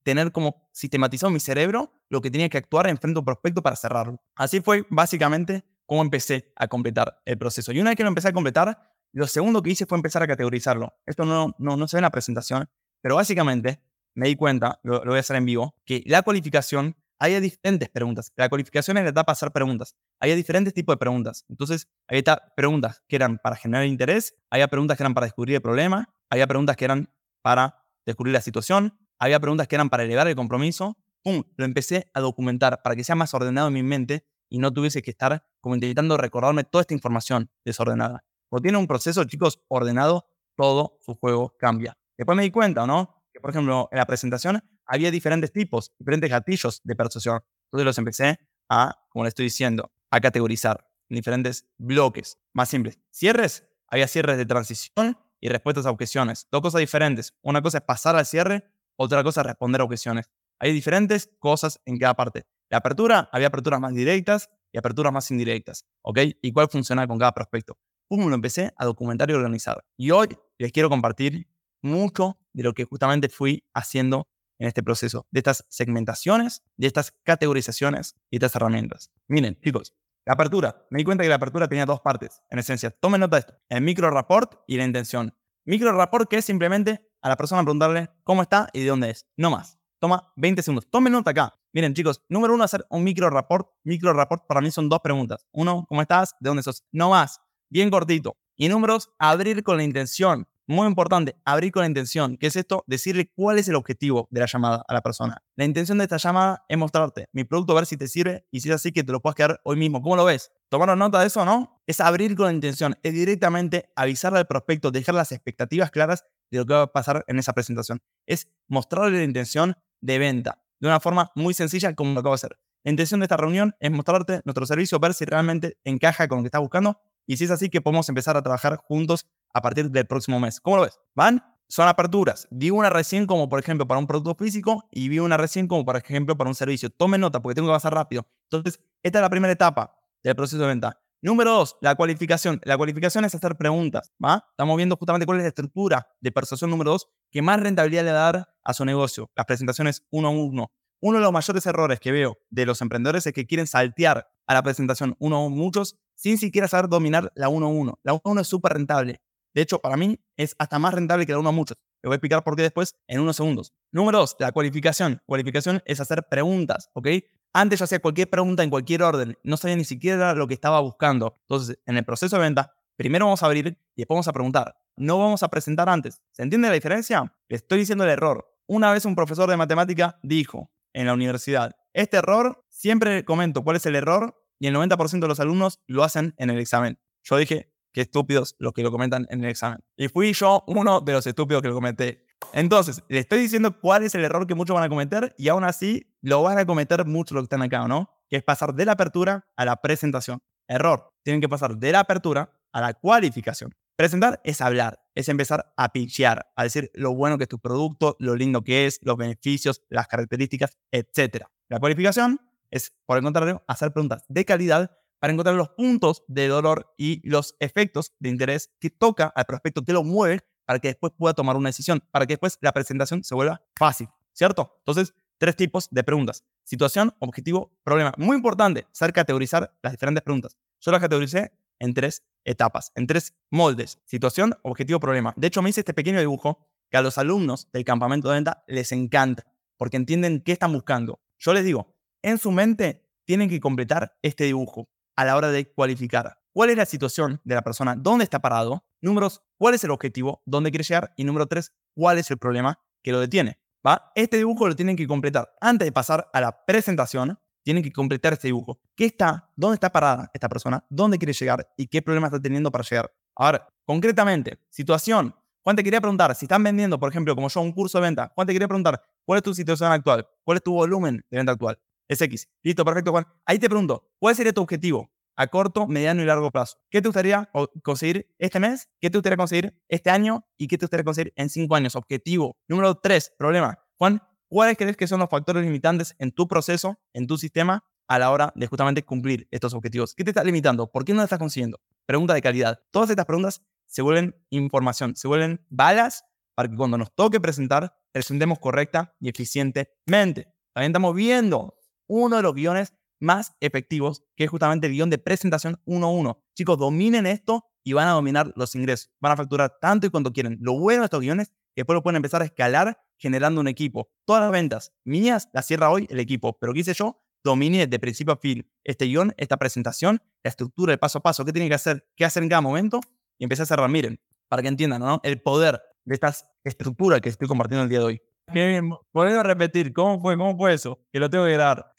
tener 0.02 0.32
como 0.32 0.68
sistematizado 0.72 1.30
mi 1.30 1.40
cerebro 1.40 1.92
lo 2.08 2.20
que 2.20 2.30
tenía 2.30 2.48
que 2.48 2.58
actuar 2.58 2.88
en 2.88 2.98
frente 2.98 3.18
a 3.18 3.20
un 3.20 3.24
prospecto 3.24 3.62
para 3.62 3.76
cerrarlo. 3.76 4.20
Así 4.34 4.60
fue 4.60 4.84
básicamente 4.88 5.64
cómo 5.86 6.02
empecé 6.02 6.52
a 6.56 6.66
completar 6.66 7.20
el 7.24 7.38
proceso. 7.38 7.72
Y 7.72 7.80
una 7.80 7.90
vez 7.90 7.96
que 7.96 8.02
lo 8.02 8.08
empecé 8.08 8.28
a 8.28 8.32
completar, 8.32 8.94
lo 9.12 9.26
segundo 9.26 9.62
que 9.62 9.70
hice 9.70 9.86
fue 9.86 9.98
empezar 9.98 10.22
a 10.22 10.26
categorizarlo. 10.26 10.94
Esto 11.04 11.24
no, 11.24 11.54
no, 11.58 11.76
no 11.76 11.88
se 11.88 11.96
ve 11.96 11.98
en 11.98 12.04
la 12.04 12.10
presentación, 12.10 12.68
pero 13.00 13.16
básicamente 13.16 13.82
me 14.14 14.28
di 14.28 14.36
cuenta, 14.36 14.80
lo, 14.82 15.04
lo 15.04 15.10
voy 15.10 15.18
a 15.18 15.20
hacer 15.20 15.36
en 15.36 15.44
vivo, 15.44 15.74
que 15.84 16.02
la 16.06 16.22
cualificación 16.22 16.96
hay 17.20 17.38
diferentes 17.38 17.88
preguntas. 17.90 18.32
La 18.34 18.48
cualificación 18.48 18.96
es 18.96 19.04
la 19.04 19.10
etapa 19.10 19.32
de 19.32 19.34
hacer 19.34 19.52
preguntas. 19.52 19.94
Hay 20.18 20.34
diferentes 20.34 20.72
tipos 20.72 20.94
de 20.94 20.96
preguntas. 20.96 21.44
Entonces, 21.50 21.86
hay 22.08 22.24
preguntas 22.56 23.02
que 23.06 23.16
eran 23.16 23.38
para 23.38 23.56
generar 23.56 23.84
interés, 23.84 24.34
había 24.48 24.68
preguntas 24.68 24.96
que 24.96 25.02
eran 25.02 25.12
para 25.12 25.26
descubrir 25.26 25.56
el 25.56 25.62
problema, 25.62 26.08
había 26.30 26.46
preguntas 26.46 26.76
que 26.76 26.86
eran 26.86 27.10
para 27.42 27.84
descubrir 28.06 28.32
la 28.32 28.40
situación, 28.40 28.98
había 29.18 29.38
preguntas 29.38 29.68
que 29.68 29.76
eran 29.76 29.90
para 29.90 30.02
elevar 30.02 30.26
el 30.28 30.34
compromiso. 30.34 30.96
¡Pum! 31.22 31.44
Lo 31.56 31.66
empecé 31.66 32.10
a 32.14 32.20
documentar 32.20 32.80
para 32.82 32.96
que 32.96 33.04
sea 33.04 33.14
más 33.14 33.34
ordenado 33.34 33.68
en 33.68 33.74
mi 33.74 33.82
mente 33.82 34.24
y 34.48 34.58
no 34.58 34.72
tuviese 34.72 35.02
que 35.02 35.10
estar 35.10 35.44
como 35.60 35.74
intentando 35.74 36.16
recordarme 36.16 36.64
toda 36.64 36.80
esta 36.80 36.94
información 36.94 37.50
desordenada. 37.66 38.24
Cuando 38.48 38.62
tiene 38.62 38.78
un 38.78 38.86
proceso, 38.86 39.22
chicos, 39.24 39.60
ordenado, 39.68 40.24
todo 40.56 40.96
su 41.00 41.14
juego 41.16 41.54
cambia. 41.58 41.98
Después 42.16 42.34
me 42.34 42.42
di 42.42 42.50
cuenta, 42.50 42.86
¿no? 42.86 43.22
Que, 43.32 43.40
por 43.40 43.50
ejemplo, 43.50 43.88
en 43.92 43.98
la 43.98 44.06
presentación 44.06 44.62
había 44.90 45.10
diferentes 45.12 45.52
tipos, 45.52 45.92
diferentes 45.98 46.28
gatillos 46.28 46.80
de 46.82 46.96
persuasión. 46.96 47.40
Entonces 47.66 47.84
los 47.84 47.98
empecé 47.98 48.38
a, 48.68 49.00
como 49.08 49.24
le 49.24 49.28
estoy 49.28 49.44
diciendo, 49.44 49.92
a 50.10 50.20
categorizar 50.20 50.84
en 51.08 51.14
diferentes 51.14 51.64
bloques 51.78 52.38
más 52.52 52.68
simples. 52.68 52.98
Cierres, 53.10 53.64
había 53.86 54.08
cierres 54.08 54.36
de 54.36 54.46
transición 54.46 55.16
y 55.40 55.48
respuestas 55.48 55.86
a 55.86 55.90
objeciones. 55.90 56.48
Dos 56.50 56.60
cosas 56.60 56.80
diferentes. 56.80 57.32
Una 57.42 57.62
cosa 57.62 57.78
es 57.78 57.84
pasar 57.84 58.16
al 58.16 58.26
cierre, 58.26 58.64
otra 58.96 59.22
cosa 59.22 59.42
es 59.42 59.46
responder 59.46 59.80
a 59.80 59.84
objeciones. 59.84 60.28
Hay 60.58 60.72
diferentes 60.72 61.30
cosas 61.38 61.80
en 61.84 61.96
cada 61.96 62.14
parte. 62.14 62.42
La 62.68 62.78
apertura, 62.78 63.28
había 63.32 63.46
aperturas 63.46 63.80
más 63.80 63.94
directas 63.94 64.50
y 64.72 64.78
aperturas 64.78 65.12
más 65.12 65.30
indirectas. 65.30 65.84
¿Ok? 66.02 66.18
¿Y 66.42 66.52
cuál 66.52 66.68
funciona 66.68 67.06
con 67.06 67.16
cada 67.16 67.32
prospecto? 67.32 67.78
Pum, 68.08 68.28
lo 68.28 68.34
empecé 68.34 68.72
a 68.76 68.84
documentar 68.86 69.30
y 69.30 69.34
organizar. 69.34 69.84
Y 69.96 70.10
hoy 70.10 70.36
les 70.58 70.72
quiero 70.72 70.90
compartir 70.90 71.46
mucho 71.80 72.38
de 72.52 72.64
lo 72.64 72.74
que 72.74 72.84
justamente 72.84 73.28
fui 73.28 73.62
haciendo 73.72 74.26
en 74.60 74.68
este 74.68 74.82
proceso, 74.82 75.26
de 75.30 75.40
estas 75.40 75.64
segmentaciones, 75.68 76.62
de 76.76 76.86
estas 76.86 77.12
categorizaciones 77.24 78.14
y 78.30 78.36
estas 78.36 78.54
herramientas. 78.54 79.10
Miren, 79.26 79.58
chicos, 79.60 79.94
la 80.26 80.34
apertura. 80.34 80.86
Me 80.90 80.98
di 80.98 81.04
cuenta 81.04 81.24
que 81.24 81.30
la 81.30 81.36
apertura 81.36 81.66
tenía 81.66 81.86
dos 81.86 82.00
partes, 82.00 82.42
en 82.50 82.58
esencia. 82.58 82.90
Tomen 82.90 83.20
nota 83.20 83.36
de 83.36 83.40
esto. 83.40 83.54
El 83.70 83.80
micro 83.80 84.10
rapport 84.10 84.60
y 84.66 84.76
la 84.76 84.84
intención. 84.84 85.34
Micro 85.64 85.92
rapport 85.92 86.28
que 86.28 86.36
es 86.36 86.44
simplemente 86.44 87.10
a 87.22 87.28
la 87.30 87.36
persona 87.36 87.62
preguntarle 87.62 88.10
cómo 88.22 88.42
está 88.42 88.68
y 88.72 88.80
de 88.80 88.90
dónde 88.90 89.10
es. 89.10 89.26
No 89.36 89.50
más. 89.50 89.78
Toma 89.98 90.32
20 90.36 90.62
segundos. 90.62 90.90
Tomen 90.90 91.12
nota 91.12 91.30
acá. 91.30 91.54
Miren, 91.72 91.94
chicos, 91.94 92.22
número 92.28 92.54
uno, 92.54 92.64
hacer 92.64 92.84
un 92.90 93.02
micro 93.02 93.30
rapport. 93.30 93.68
Micro 93.84 94.12
rapport 94.12 94.46
para 94.46 94.60
mí 94.60 94.70
son 94.70 94.88
dos 94.88 95.00
preguntas. 95.00 95.46
Uno, 95.52 95.86
¿cómo 95.88 96.02
estás? 96.02 96.34
¿De 96.38 96.48
dónde 96.48 96.62
sos? 96.62 96.84
No 96.92 97.10
más. 97.10 97.40
Bien 97.70 97.90
cortito. 97.90 98.36
Y 98.56 98.68
números, 98.68 99.10
abrir 99.18 99.62
con 99.62 99.78
la 99.78 99.84
intención. 99.84 100.46
Muy 100.70 100.86
importante, 100.86 101.34
abrir 101.44 101.72
con 101.72 101.80
la 101.80 101.88
intención. 101.88 102.36
¿Qué 102.36 102.46
es 102.46 102.54
esto? 102.54 102.84
Decirle 102.86 103.28
cuál 103.34 103.58
es 103.58 103.66
el 103.66 103.74
objetivo 103.74 104.28
de 104.30 104.38
la 104.38 104.46
llamada 104.46 104.84
a 104.86 104.94
la 104.94 105.00
persona. 105.00 105.42
La 105.56 105.64
intención 105.64 105.98
de 105.98 106.04
esta 106.04 106.16
llamada 106.16 106.64
es 106.68 106.78
mostrarte 106.78 107.26
mi 107.32 107.42
producto, 107.42 107.74
ver 107.74 107.86
si 107.86 107.96
te 107.96 108.06
sirve 108.06 108.46
y 108.52 108.60
si 108.60 108.68
es 108.68 108.76
así 108.76 108.92
que 108.92 109.02
te 109.02 109.10
lo 109.10 109.20
puedas 109.20 109.34
quedar 109.34 109.60
hoy 109.64 109.76
mismo. 109.76 110.00
¿Cómo 110.00 110.14
lo 110.14 110.24
ves? 110.24 110.52
¿Tomaron 110.68 111.00
nota 111.00 111.18
de 111.18 111.26
eso, 111.26 111.44
no? 111.44 111.82
Es 111.88 112.00
abrir 112.00 112.36
con 112.36 112.46
la 112.46 112.52
intención, 112.52 112.94
es 113.02 113.12
directamente 113.12 113.90
avisarle 113.96 114.38
al 114.38 114.46
prospecto, 114.46 114.92
dejar 114.92 115.16
las 115.16 115.32
expectativas 115.32 115.90
claras 115.90 116.24
de 116.52 116.58
lo 116.58 116.66
que 116.66 116.74
va 116.74 116.82
a 116.82 116.92
pasar 116.92 117.24
en 117.26 117.40
esa 117.40 117.52
presentación. 117.52 118.00
Es 118.24 118.46
mostrarle 118.68 119.18
la 119.18 119.24
intención 119.24 119.76
de 120.00 120.18
venta 120.20 120.62
de 120.78 120.86
una 120.86 121.00
forma 121.00 121.32
muy 121.34 121.52
sencilla 121.52 121.96
como 121.96 122.14
lo 122.14 122.20
acabo 122.20 122.36
de 122.36 122.36
hacer. 122.36 122.58
La 122.84 122.92
intención 122.92 123.18
de 123.18 123.24
esta 123.24 123.36
reunión 123.36 123.74
es 123.80 123.90
mostrarte 123.90 124.40
nuestro 124.44 124.66
servicio, 124.66 125.00
ver 125.00 125.14
si 125.14 125.24
realmente 125.24 125.78
encaja 125.82 126.28
con 126.28 126.38
lo 126.38 126.42
que 126.44 126.46
estás 126.46 126.60
buscando 126.60 127.00
y 127.30 127.36
si 127.36 127.44
es 127.44 127.52
así 127.52 127.70
que 127.70 127.80
podemos 127.80 128.08
empezar 128.08 128.36
a 128.36 128.42
trabajar 128.42 128.74
juntos 128.74 129.24
a 129.54 129.62
partir 129.62 129.88
del 129.88 130.04
próximo 130.04 130.40
mes. 130.40 130.60
¿Cómo 130.60 130.78
lo 130.78 130.82
ves? 130.82 130.98
¿Van? 131.14 131.40
Son 131.68 131.86
aperturas. 131.86 132.48
Vi 132.50 132.70
una 132.70 132.90
recién 132.90 133.24
como 133.24 133.48
por 133.48 133.60
ejemplo 133.60 133.86
para 133.86 134.00
un 134.00 134.08
producto 134.08 134.34
físico 134.34 134.88
y 134.90 135.08
vi 135.08 135.20
una 135.20 135.36
recién 135.36 135.68
como 135.68 135.84
por 135.84 135.96
ejemplo 135.96 136.36
para 136.36 136.50
un 136.50 136.56
servicio. 136.56 136.90
Tomen 136.90 137.20
nota 137.20 137.40
porque 137.40 137.54
tengo 137.54 137.68
que 137.68 137.74
pasar 137.74 137.94
rápido. 137.94 138.26
Entonces, 138.50 138.80
esta 139.04 139.20
es 139.20 139.22
la 139.22 139.30
primera 139.30 139.52
etapa 139.52 139.96
del 140.24 140.34
proceso 140.34 140.60
de 140.60 140.66
venta. 140.66 141.00
Número 141.22 141.52
dos, 141.52 141.76
la 141.80 141.94
cualificación. 141.94 142.60
La 142.64 142.76
cualificación 142.76 143.24
es 143.24 143.32
hacer 143.32 143.54
preguntas, 143.54 144.12
¿va? 144.20 144.44
Estamos 144.50 144.76
viendo 144.76 144.96
justamente 144.96 145.24
cuál 145.24 145.38
es 145.38 145.44
la 145.44 145.48
estructura 145.50 146.08
de 146.20 146.32
persuasión 146.32 146.68
número 146.68 146.90
dos 146.90 147.06
que 147.30 147.42
más 147.42 147.60
rentabilidad 147.60 148.02
le 148.02 148.10
da 148.10 148.48
a 148.64 148.74
su 148.74 148.84
negocio. 148.84 149.30
Las 149.36 149.46
presentaciones 149.46 150.04
uno 150.10 150.26
a 150.26 150.30
uno. 150.32 150.72
Uno 150.98 151.18
de 151.18 151.22
los 151.22 151.32
mayores 151.32 151.64
errores 151.64 152.00
que 152.00 152.10
veo 152.10 152.38
de 152.50 152.66
los 152.66 152.82
emprendedores 152.82 153.24
es 153.24 153.32
que 153.32 153.46
quieren 153.46 153.68
saltear 153.68 154.26
a 154.50 154.54
la 154.54 154.64
presentación 154.64 155.14
uno 155.20 155.36
a 155.36 155.46
uno 155.46 155.54
muchos 155.54 155.96
sin 156.16 156.36
siquiera 156.36 156.66
saber 156.66 156.88
dominar 156.88 157.30
la 157.36 157.48
uno 157.48 157.66
a 157.66 157.68
uno. 157.68 158.00
La 158.02 158.14
uno 158.14 158.22
a 158.24 158.30
uno 158.30 158.40
es 158.40 158.48
súper 158.48 158.72
rentable. 158.72 159.22
De 159.54 159.62
hecho, 159.62 159.78
para 159.78 159.96
mí 159.96 160.18
es 160.36 160.56
hasta 160.58 160.80
más 160.80 160.92
rentable 160.92 161.24
que 161.24 161.30
la 161.30 161.38
uno 161.38 161.50
a 161.50 161.52
muchos. 161.52 161.78
Le 162.02 162.08
voy 162.08 162.14
a 162.14 162.16
explicar 162.16 162.42
por 162.42 162.56
qué 162.56 162.62
después 162.62 162.96
en 163.06 163.20
unos 163.20 163.36
segundos. 163.36 163.72
Número 163.92 164.18
dos, 164.18 164.34
la 164.40 164.50
cualificación. 164.50 165.22
Cualificación 165.24 165.82
es 165.86 166.00
hacer 166.00 166.26
preguntas, 166.28 166.90
¿ok? 166.94 167.06
Antes 167.52 167.78
yo 167.78 167.84
hacía 167.84 168.00
cualquier 168.00 168.28
pregunta 168.28 168.64
en 168.64 168.70
cualquier 168.70 169.04
orden, 169.04 169.38
no 169.44 169.56
sabía 169.56 169.76
ni 169.76 169.84
siquiera 169.84 170.34
lo 170.34 170.48
que 170.48 170.54
estaba 170.54 170.80
buscando. 170.80 171.36
Entonces, 171.42 171.78
en 171.86 171.96
el 171.96 172.04
proceso 172.04 172.34
de 172.34 172.42
venta, 172.42 172.74
primero 172.96 173.26
vamos 173.26 173.44
a 173.44 173.46
abrir 173.46 173.78
y 173.94 174.00
después 174.00 174.16
vamos 174.16 174.28
a 174.28 174.32
preguntar. 174.32 174.76
No 174.96 175.16
vamos 175.18 175.44
a 175.44 175.48
presentar 175.48 175.88
antes. 175.88 176.20
¿Se 176.32 176.42
entiende 176.42 176.66
la 176.66 176.74
diferencia? 176.74 177.32
Le 177.48 177.56
estoy 177.56 177.78
diciendo 177.78 178.02
el 178.02 178.10
error. 178.10 178.52
Una 178.66 178.92
vez 178.92 179.04
un 179.04 179.14
profesor 179.14 179.48
de 179.48 179.56
matemática 179.56 180.18
dijo 180.24 180.72
en 180.92 181.06
la 181.06 181.14
universidad, 181.14 181.76
este 181.92 182.18
error, 182.18 182.64
siempre 182.68 183.24
comento 183.24 183.64
cuál 183.64 183.76
es 183.76 183.86
el 183.86 183.96
error 183.96 184.39
y 184.60 184.68
el 184.68 184.76
90% 184.76 185.20
de 185.20 185.28
los 185.28 185.40
alumnos 185.40 185.80
lo 185.88 186.04
hacen 186.04 186.34
en 186.36 186.50
el 186.50 186.58
examen. 186.60 187.00
Yo 187.24 187.36
dije, 187.36 187.72
qué 187.92 188.02
estúpidos 188.02 188.54
los 188.58 188.72
que 188.72 188.82
lo 188.82 188.92
comentan 188.92 189.26
en 189.30 189.42
el 189.42 189.50
examen. 189.50 189.80
Y 189.96 190.08
fui 190.08 190.32
yo 190.32 190.62
uno 190.68 191.00
de 191.00 191.12
los 191.12 191.26
estúpidos 191.26 191.62
que 191.62 191.68
lo 191.68 191.74
comenté. 191.74 192.26
Entonces, 192.52 193.02
le 193.08 193.18
estoy 193.18 193.40
diciendo 193.40 193.78
cuál 193.80 194.04
es 194.04 194.14
el 194.14 194.24
error 194.24 194.46
que 194.46 194.54
muchos 194.54 194.74
van 194.74 194.84
a 194.84 194.88
cometer 194.88 195.34
y 195.36 195.48
aún 195.48 195.64
así 195.64 196.14
lo 196.20 196.42
van 196.42 196.58
a 196.58 196.66
cometer 196.66 197.04
muchos 197.06 197.34
los 197.34 197.42
que 197.42 197.46
están 197.46 197.62
acá, 197.62 197.88
¿no? 197.88 198.10
Que 198.28 198.36
es 198.36 198.42
pasar 198.42 198.74
de 198.74 198.84
la 198.84 198.92
apertura 198.92 199.48
a 199.56 199.64
la 199.64 199.76
presentación. 199.76 200.40
Error. 200.68 201.12
Tienen 201.22 201.40
que 201.40 201.48
pasar 201.48 201.76
de 201.76 201.92
la 201.92 202.00
apertura 202.00 202.52
a 202.72 202.80
la 202.80 202.94
cualificación. 202.94 203.74
Presentar 203.96 204.40
es 204.44 204.60
hablar, 204.60 205.02
es 205.14 205.28
empezar 205.28 205.74
a 205.76 205.92
pitchear, 205.92 206.50
a 206.56 206.62
decir 206.62 206.90
lo 206.94 207.12
bueno 207.14 207.36
que 207.36 207.44
es 207.44 207.48
tu 207.48 207.58
producto, 207.58 208.16
lo 208.18 208.34
lindo 208.34 208.62
que 208.62 208.86
es, 208.86 208.98
los 209.02 209.16
beneficios, 209.16 209.82
las 209.90 210.06
características, 210.06 210.78
etc. 210.90 211.44
La 211.68 211.80
cualificación 211.80 212.40
es, 212.70 212.92
por 213.06 213.16
el 213.16 213.22
contrario, 213.22 213.62
hacer 213.66 213.92
preguntas 213.92 214.24
de 214.28 214.44
calidad 214.44 214.90
para 215.18 215.32
encontrar 215.32 215.54
los 215.54 215.68
puntos 215.70 216.24
de 216.28 216.48
dolor 216.48 216.94
y 216.96 217.26
los 217.28 217.54
efectos 217.60 218.14
de 218.18 218.30
interés 218.30 218.72
que 218.80 218.90
toca 218.90 219.26
al 219.26 219.44
prospecto, 219.44 219.84
que 219.84 219.92
lo 219.92 220.02
mueve 220.02 220.40
para 220.64 220.78
que 220.78 220.88
después 220.88 221.12
pueda 221.16 221.34
tomar 221.34 221.56
una 221.56 221.68
decisión, 221.68 222.02
para 222.10 222.26
que 222.26 222.34
después 222.34 222.58
la 222.60 222.72
presentación 222.72 223.22
se 223.22 223.34
vuelva 223.34 223.62
fácil, 223.76 224.08
¿cierto? 224.32 224.76
Entonces, 224.78 225.14
tres 225.36 225.56
tipos 225.56 225.88
de 225.90 226.04
preguntas. 226.04 226.44
Situación, 226.64 227.14
objetivo, 227.18 227.72
problema. 227.82 228.12
Muy 228.16 228.36
importante, 228.36 228.86
saber 228.92 229.12
categorizar 229.12 229.74
las 229.82 229.92
diferentes 229.92 230.22
preguntas. 230.22 230.56
Yo 230.80 230.92
las 230.92 231.00
categoricé 231.00 231.52
en 231.78 231.92
tres 231.94 232.22
etapas, 232.44 232.92
en 232.94 233.06
tres 233.06 233.34
moldes. 233.50 233.98
Situación, 234.04 234.54
objetivo, 234.62 235.00
problema. 235.00 235.34
De 235.36 235.48
hecho, 235.48 235.60
me 235.62 235.70
hice 235.70 235.80
este 235.80 235.94
pequeño 235.94 236.20
dibujo 236.20 236.66
que 236.90 236.96
a 236.96 237.02
los 237.02 237.18
alumnos 237.18 237.68
del 237.72 237.84
campamento 237.84 238.28
de 238.28 238.34
venta 238.34 238.64
les 238.66 238.92
encanta, 238.92 239.44
porque 239.76 239.96
entienden 239.96 240.40
qué 240.40 240.52
están 240.52 240.72
buscando. 240.72 241.20
Yo 241.38 241.52
les 241.52 241.64
digo, 241.64 241.94
en 242.22 242.38
su 242.38 242.50
mente 242.50 243.06
tienen 243.24 243.48
que 243.48 243.60
completar 243.60 244.16
este 244.22 244.44
dibujo 244.44 244.88
a 245.16 245.24
la 245.24 245.36
hora 245.36 245.50
de 245.50 245.70
cualificar. 245.70 246.38
cuál 246.52 246.70
es 246.70 246.76
la 246.76 246.86
situación 246.86 247.40
de 247.44 247.54
la 247.54 247.62
persona, 247.62 247.94
dónde 247.94 248.24
está 248.24 248.40
parado. 248.40 248.84
Número 249.00 249.26
dos, 249.26 249.42
cuál 249.56 249.74
es 249.74 249.84
el 249.84 249.92
objetivo, 249.92 250.42
dónde 250.44 250.70
quiere 250.70 250.82
llegar. 250.82 251.12
Y 251.16 251.24
número 251.24 251.46
tres, 251.46 251.72
cuál 251.94 252.18
es 252.18 252.30
el 252.30 252.38
problema 252.38 252.80
que 253.02 253.12
lo 253.12 253.20
detiene. 253.20 253.58
¿va? 253.86 254.10
Este 254.14 254.38
dibujo 254.38 254.66
lo 254.66 254.74
tienen 254.74 254.96
que 254.96 255.06
completar 255.06 255.52
antes 255.60 255.86
de 255.86 255.92
pasar 255.92 256.28
a 256.32 256.40
la 256.40 256.64
presentación. 256.64 257.38
Tienen 257.62 257.82
que 257.82 257.92
completar 257.92 258.32
este 258.32 258.48
dibujo. 258.48 258.80
¿Qué 258.96 259.04
está? 259.04 259.50
¿Dónde 259.54 259.74
está 259.74 259.90
parada 259.90 260.30
esta 260.32 260.48
persona? 260.48 260.82
¿Dónde 260.88 261.18
quiere 261.18 261.34
llegar? 261.34 261.68
¿Y 261.76 261.86
qué 261.86 262.00
problema 262.00 262.26
está 262.26 262.40
teniendo 262.40 262.70
para 262.70 262.82
llegar? 262.82 263.12
Ahora, 263.36 263.68
concretamente, 263.84 264.58
situación. 264.70 265.34
Juan 265.62 265.76
te 265.76 265.84
quería 265.84 266.00
preguntar, 266.00 266.34
si 266.34 266.46
están 266.46 266.62
vendiendo, 266.62 266.98
por 266.98 267.10
ejemplo, 267.10 267.34
como 267.34 267.48
yo, 267.48 267.60
un 267.60 267.72
curso 267.72 267.98
de 267.98 268.02
venta, 268.02 268.32
Juan 268.34 268.46
te 268.46 268.54
quería 268.54 268.66
preguntar, 268.66 269.02
¿cuál 269.26 269.36
es 269.36 269.42
tu 269.42 269.54
situación 269.54 269.92
actual? 269.92 270.26
¿Cuál 270.42 270.56
es 270.56 270.62
tu 270.62 270.72
volumen 270.72 271.22
de 271.30 271.36
venta 271.36 271.52
actual? 271.52 271.78
Es 272.10 272.20
X. 272.20 272.48
Listo, 272.64 272.84
perfecto, 272.84 273.12
Juan. 273.12 273.24
Ahí 273.46 273.60
te 273.60 273.68
pregunto, 273.68 274.10
¿cuál 274.18 274.34
sería 274.34 274.52
tu 274.52 274.60
objetivo 274.60 275.12
a 275.36 275.46
corto, 275.46 275.86
mediano 275.86 276.20
y 276.20 276.24
largo 276.24 276.50
plazo? 276.50 276.76
¿Qué 276.90 277.00
te 277.00 277.06
gustaría 277.06 277.48
conseguir 277.84 278.28
este 278.36 278.58
mes? 278.58 278.88
¿Qué 279.00 279.10
te 279.10 279.18
gustaría 279.18 279.36
conseguir 279.36 279.80
este 279.88 280.10
año? 280.10 280.44
¿Y 280.58 280.66
qué 280.66 280.76
te 280.76 280.86
gustaría 280.86 281.04
conseguir 281.04 281.32
en 281.36 281.48
cinco 281.48 281.76
años? 281.76 281.94
Objetivo. 281.94 282.56
Número 282.66 282.96
tres, 282.96 283.32
problema. 283.38 283.78
Juan, 283.96 284.20
¿cuáles 284.48 284.76
crees 284.76 284.96
que 284.96 285.06
son 285.06 285.20
los 285.20 285.30
factores 285.30 285.62
limitantes 285.62 286.16
en 286.18 286.32
tu 286.32 286.48
proceso, 286.48 286.98
en 287.12 287.28
tu 287.28 287.38
sistema, 287.38 287.84
a 288.08 288.18
la 288.18 288.32
hora 288.32 288.52
de 288.56 288.66
justamente 288.66 289.04
cumplir 289.04 289.46
estos 289.52 289.72
objetivos? 289.72 290.12
¿Qué 290.16 290.24
te 290.24 290.30
está 290.30 290.42
limitando? 290.42 290.90
¿Por 290.90 291.04
qué 291.04 291.12
no 291.12 291.18
lo 291.18 291.24
estás 291.24 291.38
consiguiendo? 291.38 291.78
Pregunta 292.06 292.34
de 292.34 292.42
calidad. 292.42 292.80
Todas 292.90 293.10
estas 293.10 293.24
preguntas 293.24 293.62
se 293.86 294.02
vuelven 294.02 294.34
información, 294.50 295.14
se 295.14 295.28
vuelven 295.28 295.64
balas 295.68 296.24
para 296.56 296.68
que 296.68 296.74
cuando 296.74 296.98
nos 296.98 297.14
toque 297.14 297.38
presentar, 297.38 297.94
presentemos 298.10 298.58
correcta 298.58 299.14
y 299.20 299.28
eficientemente. 299.28 300.52
También 300.72 300.90
estamos 300.90 301.14
viendo 301.14 301.76
uno 302.10 302.36
de 302.36 302.42
los 302.42 302.54
guiones 302.54 302.92
más 303.20 303.54
efectivos, 303.60 304.24
que 304.34 304.44
es 304.44 304.50
justamente 304.50 304.88
el 304.88 304.94
guion 304.94 305.10
de 305.10 305.18
presentación 305.18 305.80
1-1. 305.86 306.38
Chicos, 306.56 306.76
dominen 306.76 307.26
esto 307.26 307.64
y 307.84 307.92
van 307.92 308.08
a 308.08 308.12
dominar 308.12 308.52
los 308.56 308.74
ingresos. 308.74 309.10
Van 309.20 309.32
a 309.32 309.36
facturar 309.36 309.78
tanto 309.80 310.06
y 310.06 310.10
cuanto 310.10 310.32
quieren. 310.32 310.58
Lo 310.60 310.78
bueno 310.78 311.02
de 311.02 311.04
estos 311.04 311.20
guiones 311.20 311.48
es 311.48 311.54
que 311.74 311.82
después 311.82 311.94
lo 311.94 312.02
pueden 312.02 312.16
empezar 312.16 312.42
a 312.42 312.46
escalar 312.46 312.98
generando 313.16 313.60
un 313.60 313.68
equipo. 313.68 314.10
Todas 314.24 314.42
las 314.42 314.50
ventas 314.50 314.92
mías 315.04 315.48
las 315.52 315.66
cierra 315.66 315.90
hoy 315.90 316.08
el 316.10 316.18
equipo, 316.18 316.58
pero 316.58 316.72
¿qué 316.72 316.80
hice 316.80 316.94
yo? 316.94 317.22
Domine 317.44 317.86
de 317.86 317.98
principio 317.98 318.34
a 318.34 318.36
fin 318.36 318.68
este 318.82 319.04
guion, 319.04 319.32
esta 319.36 319.56
presentación, 319.56 320.20
la 320.42 320.48
estructura, 320.48 320.92
el 320.92 320.98
paso 320.98 321.18
a 321.18 321.22
paso, 321.22 321.44
qué 321.44 321.52
tiene 321.52 321.68
que 321.68 321.74
hacer, 321.74 322.06
qué 322.16 322.24
hacer 322.24 322.42
en 322.42 322.48
cada 322.48 322.60
momento 322.60 323.00
y 323.38 323.44
empecé 323.44 323.62
a 323.62 323.66
cerrar. 323.66 323.88
Miren, 323.88 324.20
para 324.48 324.62
que 324.62 324.68
entiendan, 324.68 325.00
¿no? 325.00 325.20
El 325.22 325.40
poder 325.40 325.80
de 326.04 326.14
esta 326.14 326.34
estructura 326.64 327.20
que 327.20 327.28
estoy 327.28 327.46
compartiendo 327.46 327.84
el 327.84 327.88
día 327.88 328.00
de 328.00 328.04
hoy. 328.04 328.22
Qué 328.52 328.66
bien, 328.68 328.92
a 329.14 329.42
repetir, 329.42 329.92
¿cómo 329.92 330.20
fue? 330.20 330.36
¿Cómo 330.36 330.56
fue 330.56 330.74
eso? 330.74 331.00
Que 331.12 331.20
lo 331.20 331.30
tengo 331.30 331.46
que 331.46 331.56
dar. 331.56 331.92